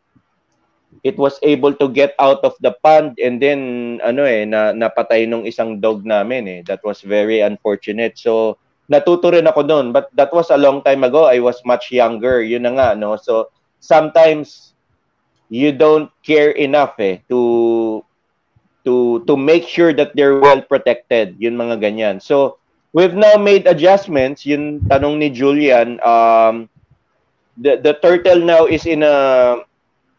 it 1.02 1.16
was 1.18 1.38
able 1.42 1.72
to 1.74 1.88
get 1.88 2.14
out 2.18 2.40
of 2.44 2.54
the 2.60 2.72
pond 2.82 3.18
and 3.22 3.40
then 3.42 3.60
ano 4.04 4.22
eh 4.24 4.44
na 4.46 4.72
napatay 4.74 5.26
nung 5.26 5.44
isang 5.46 5.80
dog 5.80 6.04
namin 6.06 6.46
eh. 6.48 6.60
That 6.66 6.80
was 6.84 7.00
very 7.02 7.40
unfortunate. 7.40 8.18
So 8.18 8.58
natuto 8.90 9.32
rin 9.32 9.46
ako 9.48 9.62
noon 9.66 9.86
but 9.92 10.10
that 10.14 10.30
was 10.32 10.50
a 10.50 10.58
long 10.60 10.82
time 10.82 11.02
ago. 11.04 11.26
I 11.26 11.38
was 11.40 11.60
much 11.64 11.90
younger. 11.90 12.42
Yun 12.42 12.64
na 12.66 12.72
nga 12.76 12.88
no? 12.98 13.16
So 13.18 13.50
sometimes 13.80 14.74
you 15.48 15.72
don't 15.72 16.10
care 16.24 16.52
enough 16.54 16.96
eh 17.00 17.20
to 17.30 17.40
to 18.84 19.22
to 19.26 19.36
make 19.36 19.66
sure 19.66 19.92
that 19.92 20.14
they're 20.14 20.38
well 20.38 20.60
protected 20.62 21.36
yun 21.38 21.56
mga 21.56 21.78
ganyan 21.78 22.16
so 22.22 22.58
we've 22.92 23.16
now 23.16 23.34
made 23.38 23.66
adjustments 23.66 24.44
yun 24.46 24.82
tanong 24.90 25.18
ni 25.18 25.28
Julian 25.30 25.98
um 26.02 26.68
the 27.58 27.78
the 27.78 27.94
turtle 28.00 28.42
now 28.42 28.66
is 28.66 28.86
in 28.86 29.02
a 29.02 29.58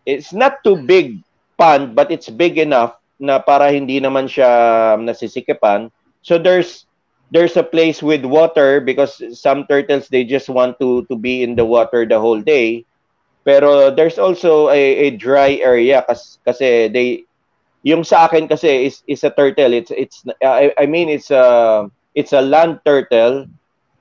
it's 0.06 0.32
not 0.32 0.64
too 0.64 0.78
big 0.78 1.20
pond 1.58 1.96
but 1.96 2.12
it's 2.12 2.30
big 2.30 2.58
enough 2.58 3.00
na 3.20 3.40
para 3.40 3.72
hindi 3.72 4.00
naman 4.02 4.28
siya 4.28 4.96
nasisikipan 5.00 5.92
so 6.24 6.40
there's 6.40 6.88
there's 7.34 7.58
a 7.58 7.66
place 7.66 8.06
with 8.06 8.24
water 8.24 8.80
because 8.80 9.18
some 9.34 9.66
turtles 9.66 10.08
they 10.08 10.24
just 10.24 10.48
want 10.48 10.78
to 10.78 11.02
to 11.10 11.18
be 11.18 11.42
in 11.42 11.58
the 11.58 11.66
water 11.66 12.06
the 12.06 12.18
whole 12.22 12.40
day. 12.40 12.86
Pero 13.44 13.92
there's 13.92 14.22
also 14.22 14.70
a, 14.70 15.10
a 15.10 15.18
dry 15.18 15.60
area 15.60 16.06
kasi, 16.08 16.38
kasi 16.46 16.68
they 16.88 17.26
yung 17.84 18.04
sa 18.08 18.26
akin 18.28 18.48
kasi 18.48 18.88
is 18.88 19.04
is 19.06 19.24
a 19.28 19.32
turtle. 19.32 19.76
It's 19.76 19.92
it's 19.92 20.24
I, 20.40 20.72
I 20.80 20.88
mean 20.88 21.12
it's 21.12 21.30
a 21.30 21.88
it's 22.16 22.32
a 22.32 22.42
land 22.42 22.80
turtle. 22.88 23.48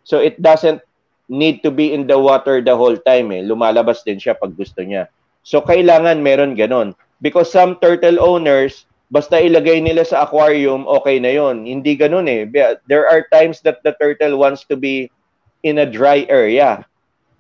So 0.06 0.18
it 0.18 0.38
doesn't 0.42 0.82
need 1.30 1.62
to 1.62 1.70
be 1.70 1.94
in 1.94 2.06
the 2.06 2.18
water 2.18 2.62
the 2.62 2.74
whole 2.74 2.96
time 2.96 3.30
eh. 3.34 3.42
Lumalabas 3.42 4.06
din 4.06 4.18
siya 4.18 4.38
pag 4.38 4.54
gusto 4.54 4.82
niya. 4.82 5.10
So 5.42 5.62
kailangan 5.62 6.22
meron 6.22 6.54
ganon. 6.54 6.94
Because 7.22 7.50
some 7.50 7.78
turtle 7.78 8.18
owners 8.18 8.86
basta 9.12 9.38
ilagay 9.38 9.84
nila 9.84 10.08
sa 10.08 10.24
aquarium, 10.24 10.88
okay 10.88 11.20
na 11.20 11.36
yon. 11.36 11.68
Hindi 11.68 11.94
ganun 11.94 12.26
eh. 12.26 12.48
There 12.88 13.04
are 13.06 13.28
times 13.28 13.60
that 13.62 13.84
the 13.84 13.92
turtle 14.00 14.40
wants 14.40 14.64
to 14.72 14.74
be 14.74 15.12
in 15.62 15.84
a 15.84 15.86
dry 15.86 16.24
area. 16.32 16.88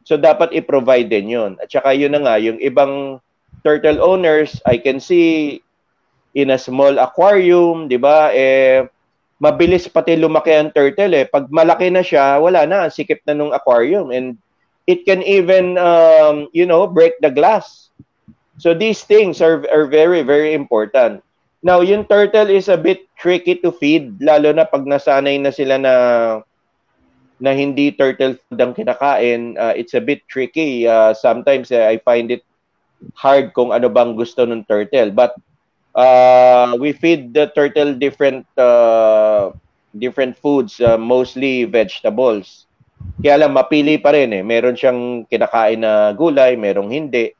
So 0.04 0.20
dapat 0.20 0.52
i-provide 0.52 1.08
din 1.08 1.32
yun. 1.32 1.56
At 1.62 1.72
saka 1.72 1.96
yun 1.96 2.12
na 2.12 2.22
nga, 2.22 2.36
yung 2.36 2.60
ibang 2.60 3.24
turtle 3.64 4.02
owners, 4.04 4.60
I 4.68 4.76
can 4.78 5.00
see 5.00 5.62
in 6.34 6.50
a 6.50 6.58
small 6.58 6.96
aquarium, 6.98 7.88
di 7.88 7.96
ba, 8.00 8.32
eh, 8.32 8.88
mabilis 9.42 9.90
pati 9.90 10.16
lumaki 10.16 10.54
ang 10.54 10.72
turtle 10.72 11.12
eh. 11.12 11.26
Pag 11.26 11.50
malaki 11.50 11.90
na 11.90 12.00
siya, 12.00 12.38
wala 12.38 12.64
na, 12.64 12.88
sikip 12.88 13.20
na 13.26 13.34
nung 13.34 13.52
aquarium. 13.52 14.14
And 14.14 14.38
it 14.86 15.04
can 15.04 15.22
even, 15.22 15.76
um, 15.76 16.48
you 16.54 16.64
know, 16.64 16.86
break 16.86 17.18
the 17.20 17.30
glass. 17.30 17.90
So 18.58 18.72
these 18.72 19.02
things 19.02 19.42
are, 19.42 19.66
are 19.74 19.86
very, 19.86 20.22
very 20.22 20.54
important. 20.54 21.22
Now, 21.62 21.80
yung 21.82 22.06
turtle 22.06 22.50
is 22.50 22.66
a 22.66 22.78
bit 22.78 23.06
tricky 23.14 23.54
to 23.62 23.70
feed, 23.70 24.18
lalo 24.18 24.50
na 24.50 24.66
pag 24.66 24.82
nasanay 24.82 25.38
na 25.38 25.54
sila 25.54 25.78
na 25.78 25.94
na 27.42 27.50
hindi 27.50 27.90
turtle 27.90 28.38
food 28.38 28.58
ang 28.62 28.74
kinakain. 28.74 29.58
Uh, 29.58 29.74
it's 29.74 29.98
a 29.98 30.02
bit 30.02 30.22
tricky. 30.30 30.86
Uh, 30.86 31.10
sometimes 31.10 31.74
uh, 31.74 31.90
I 31.90 31.98
find 31.98 32.30
it 32.30 32.46
hard 33.18 33.50
kung 33.50 33.74
ano 33.74 33.90
bang 33.90 34.14
gusto 34.14 34.46
ng 34.46 34.62
turtle. 34.70 35.10
But 35.10 35.34
uh, 35.94 36.76
we 36.78 36.92
feed 36.92 37.34
the 37.34 37.50
turtle 37.54 37.94
different 37.94 38.46
uh, 38.56 39.52
different 39.96 40.36
foods, 40.36 40.80
uh, 40.80 40.96
mostly 40.96 41.64
vegetables. 41.64 42.66
Kaya 43.20 43.44
lang, 43.44 43.52
mapili 43.52 43.98
pa 44.00 44.14
rin 44.14 44.32
eh. 44.32 44.42
Meron 44.42 44.78
siyang 44.78 45.26
kinakain 45.28 45.82
na 45.82 46.14
gulay, 46.14 46.54
merong 46.56 46.90
hindi. 46.90 47.34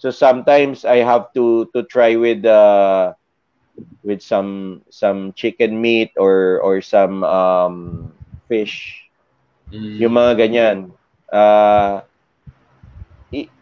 So 0.00 0.08
sometimes 0.08 0.88
I 0.88 1.04
have 1.04 1.28
to 1.36 1.68
to 1.76 1.84
try 1.84 2.16
with 2.16 2.46
uh, 2.46 3.12
with 4.00 4.24
some 4.24 4.80
some 4.88 5.36
chicken 5.36 5.76
meat 5.76 6.16
or 6.16 6.62
or 6.64 6.80
some 6.80 7.20
um, 7.26 7.76
fish. 8.48 9.04
Mm. 9.68 9.96
Yung 10.00 10.14
mga 10.16 10.32
ganyan. 10.40 10.76
Uh, 11.28 12.00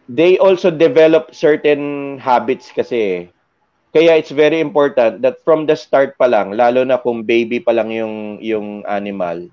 they 0.09 0.39
also 0.41 0.71
develop 0.73 1.35
certain 1.35 2.17
habits 2.17 2.71
kasi. 2.73 3.29
Kaya 3.89 4.17
it's 4.21 4.29
very 4.33 4.61
important 4.61 5.21
that 5.25 5.41
from 5.41 5.65
the 5.65 5.73
start 5.73 6.13
pa 6.17 6.29
lang, 6.29 6.53
lalo 6.53 6.85
na 6.85 7.01
kung 7.01 7.25
baby 7.25 7.57
pa 7.57 7.73
lang 7.73 7.89
yung 7.89 8.37
yung 8.41 8.85
animal, 8.85 9.49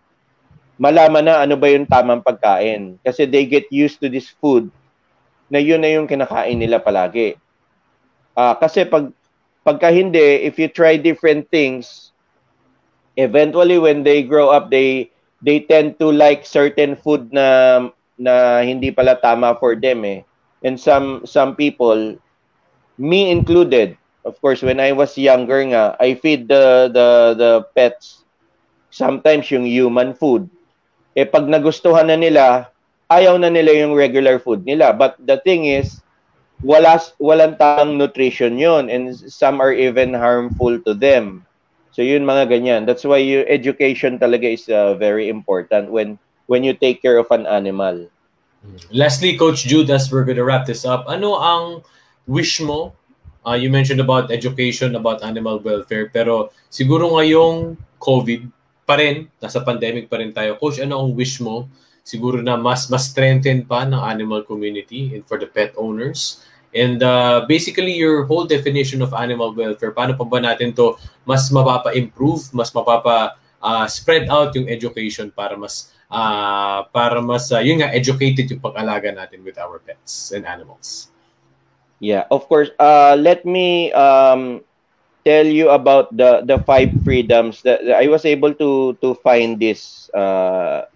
malaman 0.77 1.25
na 1.25 1.35
ano 1.44 1.57
ba 1.57 1.68
yung 1.72 1.88
tamang 1.88 2.20
pagkain. 2.25 3.01
Kasi 3.01 3.25
they 3.25 3.49
get 3.49 3.64
used 3.72 3.99
to 4.03 4.09
this 4.12 4.29
food 4.40 4.68
na 5.49 5.59
yun 5.62 5.81
na 5.81 5.92
yung 5.92 6.09
kinakain 6.09 6.59
nila 6.59 6.83
palagi. 6.83 7.37
Uh, 8.37 8.55
kasi 8.59 8.85
pag 8.85 9.12
Pagka 9.66 9.90
hindi, 9.90 10.46
if 10.46 10.62
you 10.62 10.70
try 10.70 10.94
different 10.94 11.51
things, 11.51 12.14
eventually 13.18 13.79
when 13.83 14.07
they 14.07 14.22
grow 14.22 14.49
up, 14.49 14.70
they 14.70 15.11
they 15.42 15.59
tend 15.59 15.99
to 15.99 16.07
like 16.14 16.46
certain 16.46 16.94
food 16.94 17.35
na 17.35 17.83
na 18.14 18.62
hindi 18.62 18.94
pala 18.94 19.18
tama 19.18 19.59
for 19.59 19.75
them 19.75 20.07
eh. 20.07 20.22
And 20.62 20.79
some 20.79 21.27
some 21.27 21.59
people, 21.59 22.14
me 22.94 23.31
included, 23.35 23.99
of 24.26 24.34
course, 24.42 24.60
when 24.60 24.82
I 24.82 24.90
was 24.90 25.14
younger 25.14 25.62
nga, 25.70 25.94
I 26.02 26.18
feed 26.18 26.50
the 26.50 26.90
the 26.90 27.08
the 27.38 27.52
pets 27.78 28.26
sometimes 28.90 29.48
yung 29.54 29.64
human 29.64 30.12
food. 30.18 30.50
Eh 31.14 31.24
pag 31.24 31.46
nagustuhan 31.46 32.10
na 32.10 32.18
nila, 32.18 32.68
ayaw 33.06 33.38
na 33.38 33.48
nila 33.48 33.70
yung 33.72 33.94
regular 33.94 34.42
food 34.42 34.66
nila. 34.66 34.90
But 34.90 35.16
the 35.22 35.38
thing 35.38 35.70
is, 35.70 36.02
wala 36.60 36.98
walang 37.22 37.56
tamang 37.56 37.96
nutrition 37.96 38.58
yon 38.58 38.90
and 38.90 39.14
some 39.14 39.62
are 39.62 39.72
even 39.72 40.10
harmful 40.12 40.82
to 40.82 40.92
them. 40.92 41.46
So 41.94 42.02
yun 42.02 42.28
mga 42.28 42.52
ganyan. 42.52 42.82
That's 42.84 43.06
why 43.06 43.22
your 43.22 43.46
education 43.48 44.18
talaga 44.18 44.52
is 44.52 44.68
uh, 44.68 44.98
very 44.98 45.30
important 45.30 45.88
when 45.94 46.18
when 46.50 46.66
you 46.66 46.74
take 46.74 47.00
care 47.00 47.16
of 47.16 47.30
an 47.30 47.46
animal. 47.46 48.10
Lastly, 48.90 49.38
Coach 49.38 49.62
Jude, 49.64 49.88
as 49.94 50.10
we're 50.10 50.26
gonna 50.26 50.42
wrap 50.42 50.66
this 50.66 50.82
up, 50.82 51.06
ano 51.06 51.38
ang 51.38 51.64
wish 52.26 52.58
mo? 52.58 52.92
Uh, 53.46 53.54
you 53.54 53.70
mentioned 53.70 54.02
about 54.02 54.35
education, 54.35 54.98
about 54.98 55.22
animal 55.22 55.62
welfare, 55.62 56.11
pero 56.11 56.50
siguro 56.66 57.14
ngayong 57.14 57.78
COVID 58.02 58.42
pa 58.82 58.98
rin, 58.98 59.30
nasa 59.38 59.62
pandemic 59.62 60.11
pa 60.11 60.18
rin 60.18 60.35
tayo. 60.35 60.59
Coach, 60.59 60.82
ano 60.82 60.98
ang 60.98 61.14
wish 61.14 61.38
mo 61.38 61.70
siguro 62.06 62.38
na 62.38 62.54
mas 62.54 62.87
mas 62.87 63.11
strengthen 63.11 63.66
pa 63.66 63.82
ng 63.82 63.98
animal 63.98 64.46
community 64.46 65.11
and 65.14 65.26
for 65.26 65.38
the 65.38 65.46
pet 65.46 65.74
owners. 65.74 66.42
And 66.70 67.02
uh, 67.02 67.46
basically, 67.50 67.98
your 67.98 68.26
whole 68.26 68.46
definition 68.46 69.02
of 69.02 69.11
animal 69.14 69.54
welfare, 69.54 69.90
paano 69.90 70.14
pa 70.14 70.22
ba 70.22 70.38
natin 70.38 70.70
to 70.74 70.94
mas 71.26 71.50
mapapa-improve, 71.50 72.50
mas 72.54 72.70
mapapa 72.70 73.38
uh, 73.59 73.87
spread 73.90 74.30
out 74.30 74.54
yung 74.54 74.70
education 74.70 75.35
para 75.35 75.59
mas 75.59 75.90
uh, 76.11 76.87
para 76.94 77.18
mas 77.18 77.50
uh, 77.50 77.62
yun 77.62 77.82
nga 77.82 77.90
educated 77.90 78.46
yung 78.50 78.62
pag-alaga 78.62 79.11
natin 79.11 79.42
with 79.42 79.59
our 79.59 79.82
pets 79.82 80.30
and 80.30 80.46
animals. 80.46 81.11
Yeah, 82.00 82.24
of 82.30 82.46
course. 82.48 82.70
Uh, 82.78 83.16
let 83.18 83.44
me 83.46 83.92
um, 83.92 84.61
tell 85.24 85.46
you 85.46 85.70
about 85.70 86.12
the 86.16 86.42
the 86.44 86.59
five 86.64 86.92
freedoms 87.04 87.62
that 87.64 87.82
I 87.88 88.09
was 88.09 88.24
able 88.24 88.54
to 88.61 88.94
to 89.00 89.14
find 89.24 89.59
this 89.61 90.11
uh, 90.14 90.87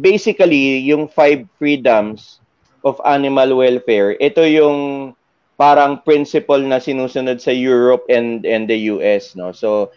basically, 0.00 0.82
yung 0.86 1.08
five 1.08 1.46
freedoms 1.58 2.40
of 2.84 3.00
animal 3.06 3.58
welfare, 3.58 4.16
ito 4.18 4.42
yung 4.46 5.12
parang 5.58 6.00
principle 6.02 6.60
na 6.62 6.80
sinusunod 6.82 7.38
sa 7.42 7.52
Europe 7.54 8.06
and 8.10 8.42
and 8.46 8.66
the 8.70 8.90
US, 8.94 9.34
no. 9.38 9.52
So 9.54 9.92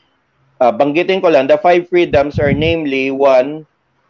uh, 0.61 0.73
banggitin 0.73 1.21
ko 1.23 1.29
lang, 1.33 1.47
the 1.49 1.57
five 1.59 1.89
freedoms 1.89 2.37
are 2.39 2.53
namely 2.53 3.11
one, 3.11 3.65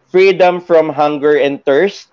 freedom 0.09 0.59
from 0.61 0.91
hunger 0.93 1.37
and 1.39 1.61
thirst. 1.65 2.11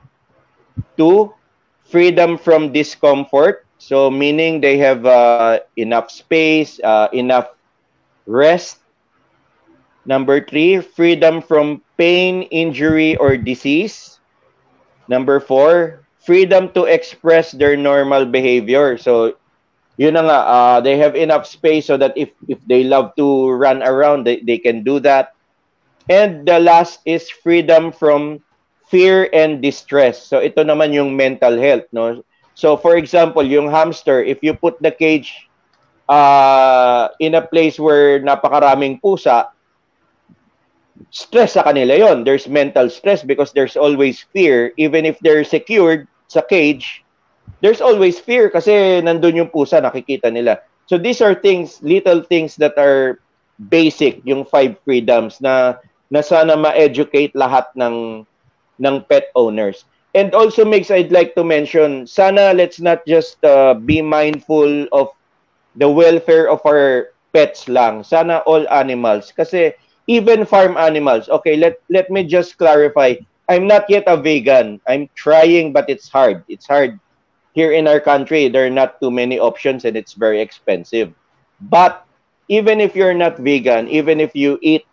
Two, 0.97 1.35
freedom 1.83 2.39
from 2.39 2.73
discomfort. 2.73 3.67
So 3.81 4.11
meaning 4.11 4.61
they 4.61 4.79
have 4.79 5.05
uh, 5.07 5.61
enough 5.77 6.11
space, 6.13 6.81
uh, 6.85 7.09
enough 7.13 7.49
rest 8.27 8.81
Number 10.05 10.41
three, 10.45 10.81
freedom 10.81 11.43
from 11.43 11.83
pain, 11.99 12.43
injury, 12.51 13.17
or 13.17 13.37
disease. 13.37 14.21
Number 15.09 15.41
four, 15.41 16.07
freedom 16.25 16.73
to 16.75 16.85
express 16.85 17.53
their 17.53 17.77
normal 17.77 18.27
behavior. 18.27 18.97
So, 18.99 19.35
yun 19.97 20.15
na 20.15 20.23
nga, 20.25 20.39
uh, 20.47 20.81
they 20.81 20.99
have 20.99 21.17
enough 21.17 21.47
space 21.47 21.87
so 21.87 21.97
that 21.99 22.17
if, 22.17 22.31
if 22.49 22.59
they 22.67 22.85
love 22.85 23.15
to 23.17 23.51
run 23.53 23.83
around, 23.83 24.27
they, 24.27 24.41
they 24.41 24.59
can 24.59 24.85
do 24.85 25.01
that. 25.01 25.35
And 26.09 26.47
the 26.47 26.59
last 26.61 27.01
is 27.07 27.31
freedom 27.31 27.93
from 27.93 28.41
fear 28.89 29.29
and 29.33 29.63
distress. 29.63 30.27
So, 30.27 30.41
ito 30.41 30.65
naman 30.65 30.93
yung 30.93 31.17
mental 31.17 31.59
health, 31.59 31.87
no? 31.93 32.23
So, 32.61 32.77
for 32.77 33.01
example, 33.01 33.41
yung 33.41 33.73
hamster, 33.73 34.21
if 34.21 34.45
you 34.45 34.53
put 34.53 34.77
the 34.85 34.93
cage 34.93 35.49
uh, 36.05 37.09
in 37.17 37.33
a 37.33 37.41
place 37.41 37.81
where 37.81 38.21
napakaraming 38.21 39.01
pusa, 39.01 39.49
stress 41.09 41.57
sa 41.57 41.65
kanila 41.65 41.97
yon. 41.97 42.21
There's 42.29 42.45
mental 42.45 42.93
stress 42.93 43.25
because 43.25 43.57
there's 43.57 43.81
always 43.81 44.21
fear. 44.37 44.77
Even 44.77 45.09
if 45.09 45.17
they're 45.25 45.41
secured 45.41 46.05
sa 46.29 46.45
cage, 46.45 47.01
there's 47.65 47.81
always 47.81 48.21
fear 48.21 48.53
kasi 48.53 49.01
nandun 49.01 49.41
yung 49.41 49.49
pusa, 49.49 49.81
nakikita 49.81 50.29
nila. 50.29 50.61
So 50.85 51.01
these 51.01 51.25
are 51.25 51.33
things, 51.33 51.81
little 51.81 52.21
things 52.21 52.61
that 52.61 52.77
are 52.77 53.25
basic, 53.57 54.21
yung 54.29 54.45
five 54.45 54.77
freedoms 54.85 55.41
na, 55.41 55.81
na 56.13 56.21
sana 56.21 56.61
ma-educate 56.61 57.33
lahat 57.33 57.73
ng, 57.73 58.29
ng 58.77 58.97
pet 59.09 59.33
owners. 59.33 59.89
And 60.15 60.35
also 60.35 60.65
makes, 60.65 60.91
I'd 60.91 61.13
like 61.13 61.35
to 61.37 61.45
mention, 61.45 62.07
sana 62.07 62.53
let's 62.55 62.81
not 62.81 63.07
just 63.07 63.43
uh, 63.45 63.75
be 63.75 64.03
mindful 64.03 64.87
of 64.93 65.09
the 65.77 65.89
welfare 65.89 66.49
of 66.51 66.61
our 66.67 67.13
pets 67.33 67.69
lang. 67.69 68.03
Sana 68.03 68.39
all 68.47 68.67
animals. 68.71 69.33
Kasi 69.33 69.73
even 70.07 70.45
farm 70.45 70.77
animals, 70.77 71.29
okay, 71.29 71.57
let, 71.57 71.81
let 71.91 72.11
me 72.11 72.25
just 72.25 72.59
clarify. 72.59 73.15
I'm 73.49 73.67
not 73.67 73.87
yet 73.89 74.05
a 74.07 74.17
vegan. 74.17 74.81
I'm 74.89 75.09
trying, 75.15 75.73
but 75.73 75.89
it's 75.89 76.09
hard. 76.09 76.45
It's 76.49 76.67
hard 76.67 76.99
here 77.55 77.73
in 77.73 77.87
our 77.89 78.01
country, 78.01 78.49
there 78.49 78.67
are 78.67 78.71
not 78.71 79.01
too 79.01 79.11
many 79.11 79.39
options 79.39 79.85
and 79.85 79.97
it's 79.97 80.13
very 80.15 80.41
expensive. 80.41 81.13
But 81.61 82.05
even 82.49 82.81
if 82.81 82.95
you're 82.95 83.15
not 83.15 83.39
vegan, 83.39 83.89
even 83.89 84.21
if 84.21 84.35
you 84.35 84.59
eat 84.63 84.85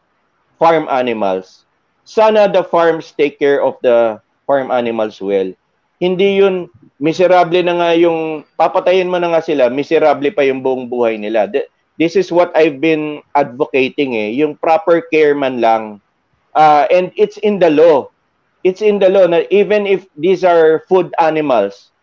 farm 0.59 0.87
animals, 0.89 1.65
sana 2.03 2.51
the 2.51 2.63
farms 2.63 3.11
take 3.11 3.39
care 3.39 3.61
of 3.63 3.75
the 3.81 4.21
farm 4.47 4.71
animals 4.71 5.19
well. 5.19 5.51
Hindi 5.99 6.39
yun, 6.39 6.71
miserable 6.97 7.61
na 7.61 7.75
nga 7.77 7.89
yung, 7.99 8.47
papatayin 8.55 9.11
mo 9.11 9.19
na 9.19 9.35
nga 9.35 9.43
sila, 9.43 9.67
miserable 9.67 10.31
pa 10.31 10.47
yung 10.47 10.63
buong 10.63 10.87
buhay 10.87 11.19
nila. 11.19 11.51
This 11.99 12.15
is 12.15 12.31
what 12.31 12.55
I've 12.55 12.79
been 12.79 13.21
advocating 13.35 14.15
eh, 14.15 14.31
yung 14.39 14.55
proper 14.55 15.03
care 15.03 15.35
man 15.35 15.59
lang. 15.59 15.99
Uh, 16.55 16.87
and 16.89 17.11
it's 17.19 17.37
in 17.43 17.59
the 17.59 17.69
law. 17.69 18.09
It's 18.63 18.81
in 18.81 18.97
the 18.97 19.11
law 19.11 19.27
na 19.27 19.45
even 19.51 19.85
if 19.85 20.07
these 20.17 20.41
are 20.47 20.87
food 20.89 21.13
animals, 21.21 21.93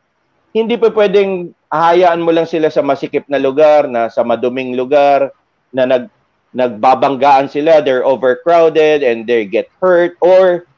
hindi 0.54 0.78
pa 0.78 0.92
pwedeng 0.94 1.50
hayaan 1.70 2.22
mo 2.22 2.30
lang 2.30 2.46
sila 2.46 2.70
sa 2.70 2.82
masikip 2.84 3.26
na 3.26 3.42
lugar, 3.42 3.90
na 3.90 4.06
sa 4.06 4.22
maduming 4.22 4.78
lugar, 4.78 5.34
na 5.74 5.86
nag 5.86 6.06
nagbabanggaan 6.54 7.50
sila, 7.50 7.82
they're 7.82 8.06
overcrowded 8.06 9.02
and 9.02 9.26
they 9.26 9.42
get 9.42 9.66
hurt 9.82 10.14
or 10.22 10.70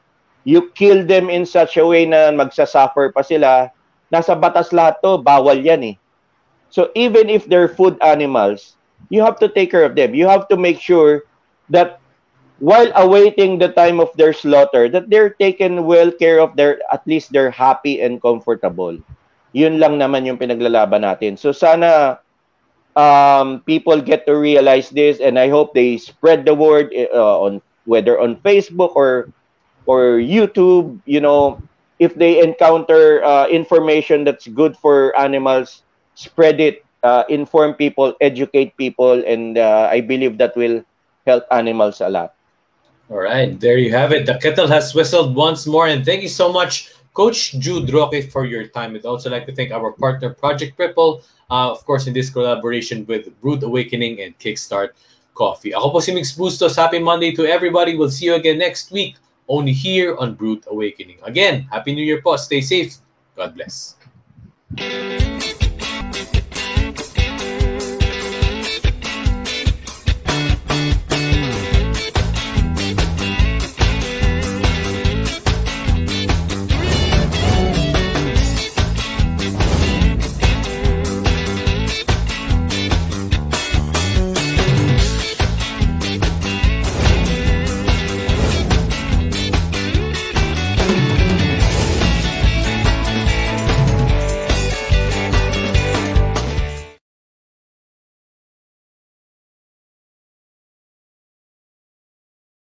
you 0.47 0.71
kill 0.71 1.03
them 1.03 1.27
in 1.27 1.43
such 1.43 1.75
a 1.75 1.83
way 1.83 2.07
na 2.07 2.31
magsasuffer 2.31 3.11
pa 3.11 3.19
sila. 3.19 3.67
Nasa 4.07 4.31
batas 4.31 4.71
lahat 4.71 5.03
to, 5.03 5.19
bawal 5.19 5.59
yan 5.59 5.83
eh. 5.83 5.95
So 6.71 6.87
even 6.95 7.27
if 7.27 7.43
they're 7.51 7.67
food 7.67 7.99
animals, 7.99 8.79
you 9.11 9.19
have 9.27 9.35
to 9.43 9.51
take 9.51 9.75
care 9.75 9.83
of 9.83 9.99
them. 9.99 10.15
You 10.15 10.31
have 10.31 10.47
to 10.47 10.55
make 10.55 10.79
sure 10.79 11.27
that 11.67 11.99
while 12.63 12.87
awaiting 12.95 13.59
the 13.59 13.75
time 13.75 13.99
of 13.99 14.15
their 14.15 14.31
slaughter, 14.31 14.87
that 14.87 15.11
they're 15.11 15.35
taken 15.35 15.83
well 15.83 16.15
care 16.15 16.39
of, 16.39 16.55
their 16.55 16.79
at 16.95 17.03
least 17.03 17.35
they're 17.35 17.51
happy 17.51 17.99
and 17.99 18.23
comfortable. 18.23 18.95
Yun 19.51 19.83
lang 19.83 19.99
naman 19.99 20.23
yung 20.23 20.39
pinaglalaban 20.39 21.03
natin. 21.03 21.35
So 21.35 21.51
sana 21.51 22.23
um, 22.95 23.67
people 23.67 23.99
get 23.99 24.23
to 24.31 24.39
realize 24.39 24.89
this 24.89 25.19
and 25.19 25.35
I 25.35 25.51
hope 25.51 25.75
they 25.75 25.99
spread 25.99 26.47
the 26.47 26.55
word 26.55 26.95
uh, 26.95 27.39
on 27.43 27.59
whether 27.83 28.19
on 28.19 28.39
Facebook 28.43 28.95
or 28.95 29.27
or 29.87 30.19
YouTube, 30.19 30.99
you 31.05 31.19
know, 31.19 31.59
if 31.97 32.13
they 32.13 32.43
encounter 32.43 33.23
uh, 33.23 33.47
information 33.47 34.23
that's 34.23 34.47
good 34.47 34.77
for 34.77 35.17
animals, 35.17 35.81
spread 36.13 36.59
it, 36.59 36.85
uh, 37.01 37.23
inform 37.29 37.73
people, 37.73 38.13
educate 38.21 38.75
people, 38.77 39.23
and 39.25 39.57
uh, 39.57 39.89
I 39.89 40.01
believe 40.01 40.37
that 40.37 40.55
will 40.55 40.83
help 41.25 41.45
animals 41.51 42.01
a 42.01 42.09
lot. 42.09 42.35
All 43.09 43.17
right, 43.17 43.57
there 43.59 43.77
you 43.77 43.91
have 43.91 44.11
it. 44.11 44.25
The 44.25 44.37
kettle 44.37 44.67
has 44.67 44.93
whistled 44.93 45.35
once 45.35 45.65
more, 45.65 45.87
and 45.87 46.05
thank 46.05 46.21
you 46.21 46.29
so 46.29 46.51
much 46.51 46.91
Coach 47.13 47.57
Jude 47.57 47.91
Roque 47.91 48.29
for 48.29 48.45
your 48.45 48.67
time. 48.67 48.93
I'd 48.93 49.05
also 49.05 49.31
like 49.31 49.47
to 49.47 49.55
thank 49.55 49.71
our 49.71 49.91
partner 49.93 50.35
Project 50.35 50.77
Ripple, 50.77 51.23
uh, 51.49 51.71
of 51.71 51.83
course 51.85 52.05
in 52.05 52.13
this 52.13 52.29
collaboration 52.29 53.05
with 53.07 53.33
Brood 53.41 53.63
Awakening 53.63 54.21
and 54.21 54.37
Kickstart 54.37 54.91
Coffee. 55.33 55.73
Ako 55.73 55.97
po 55.97 55.99
si 56.03 56.13
Mix 56.13 56.35
Bustos. 56.35 56.75
Happy 56.75 56.99
Monday 56.99 57.31
to 57.33 57.47
everybody. 57.47 57.97
We'll 57.97 58.13
see 58.13 58.27
you 58.27 58.35
again 58.35 58.59
next 58.59 58.91
week 58.91 59.15
only 59.47 59.73
here 59.73 60.15
on 60.17 60.35
Brood 60.35 60.63
Awakening. 60.67 61.17
Again, 61.23 61.63
Happy 61.71 61.93
New 61.93 62.03
Year 62.03 62.21
po. 62.21 62.35
Stay 62.35 62.61
safe. 62.61 62.97
God 63.35 63.55
bless. 63.55 63.95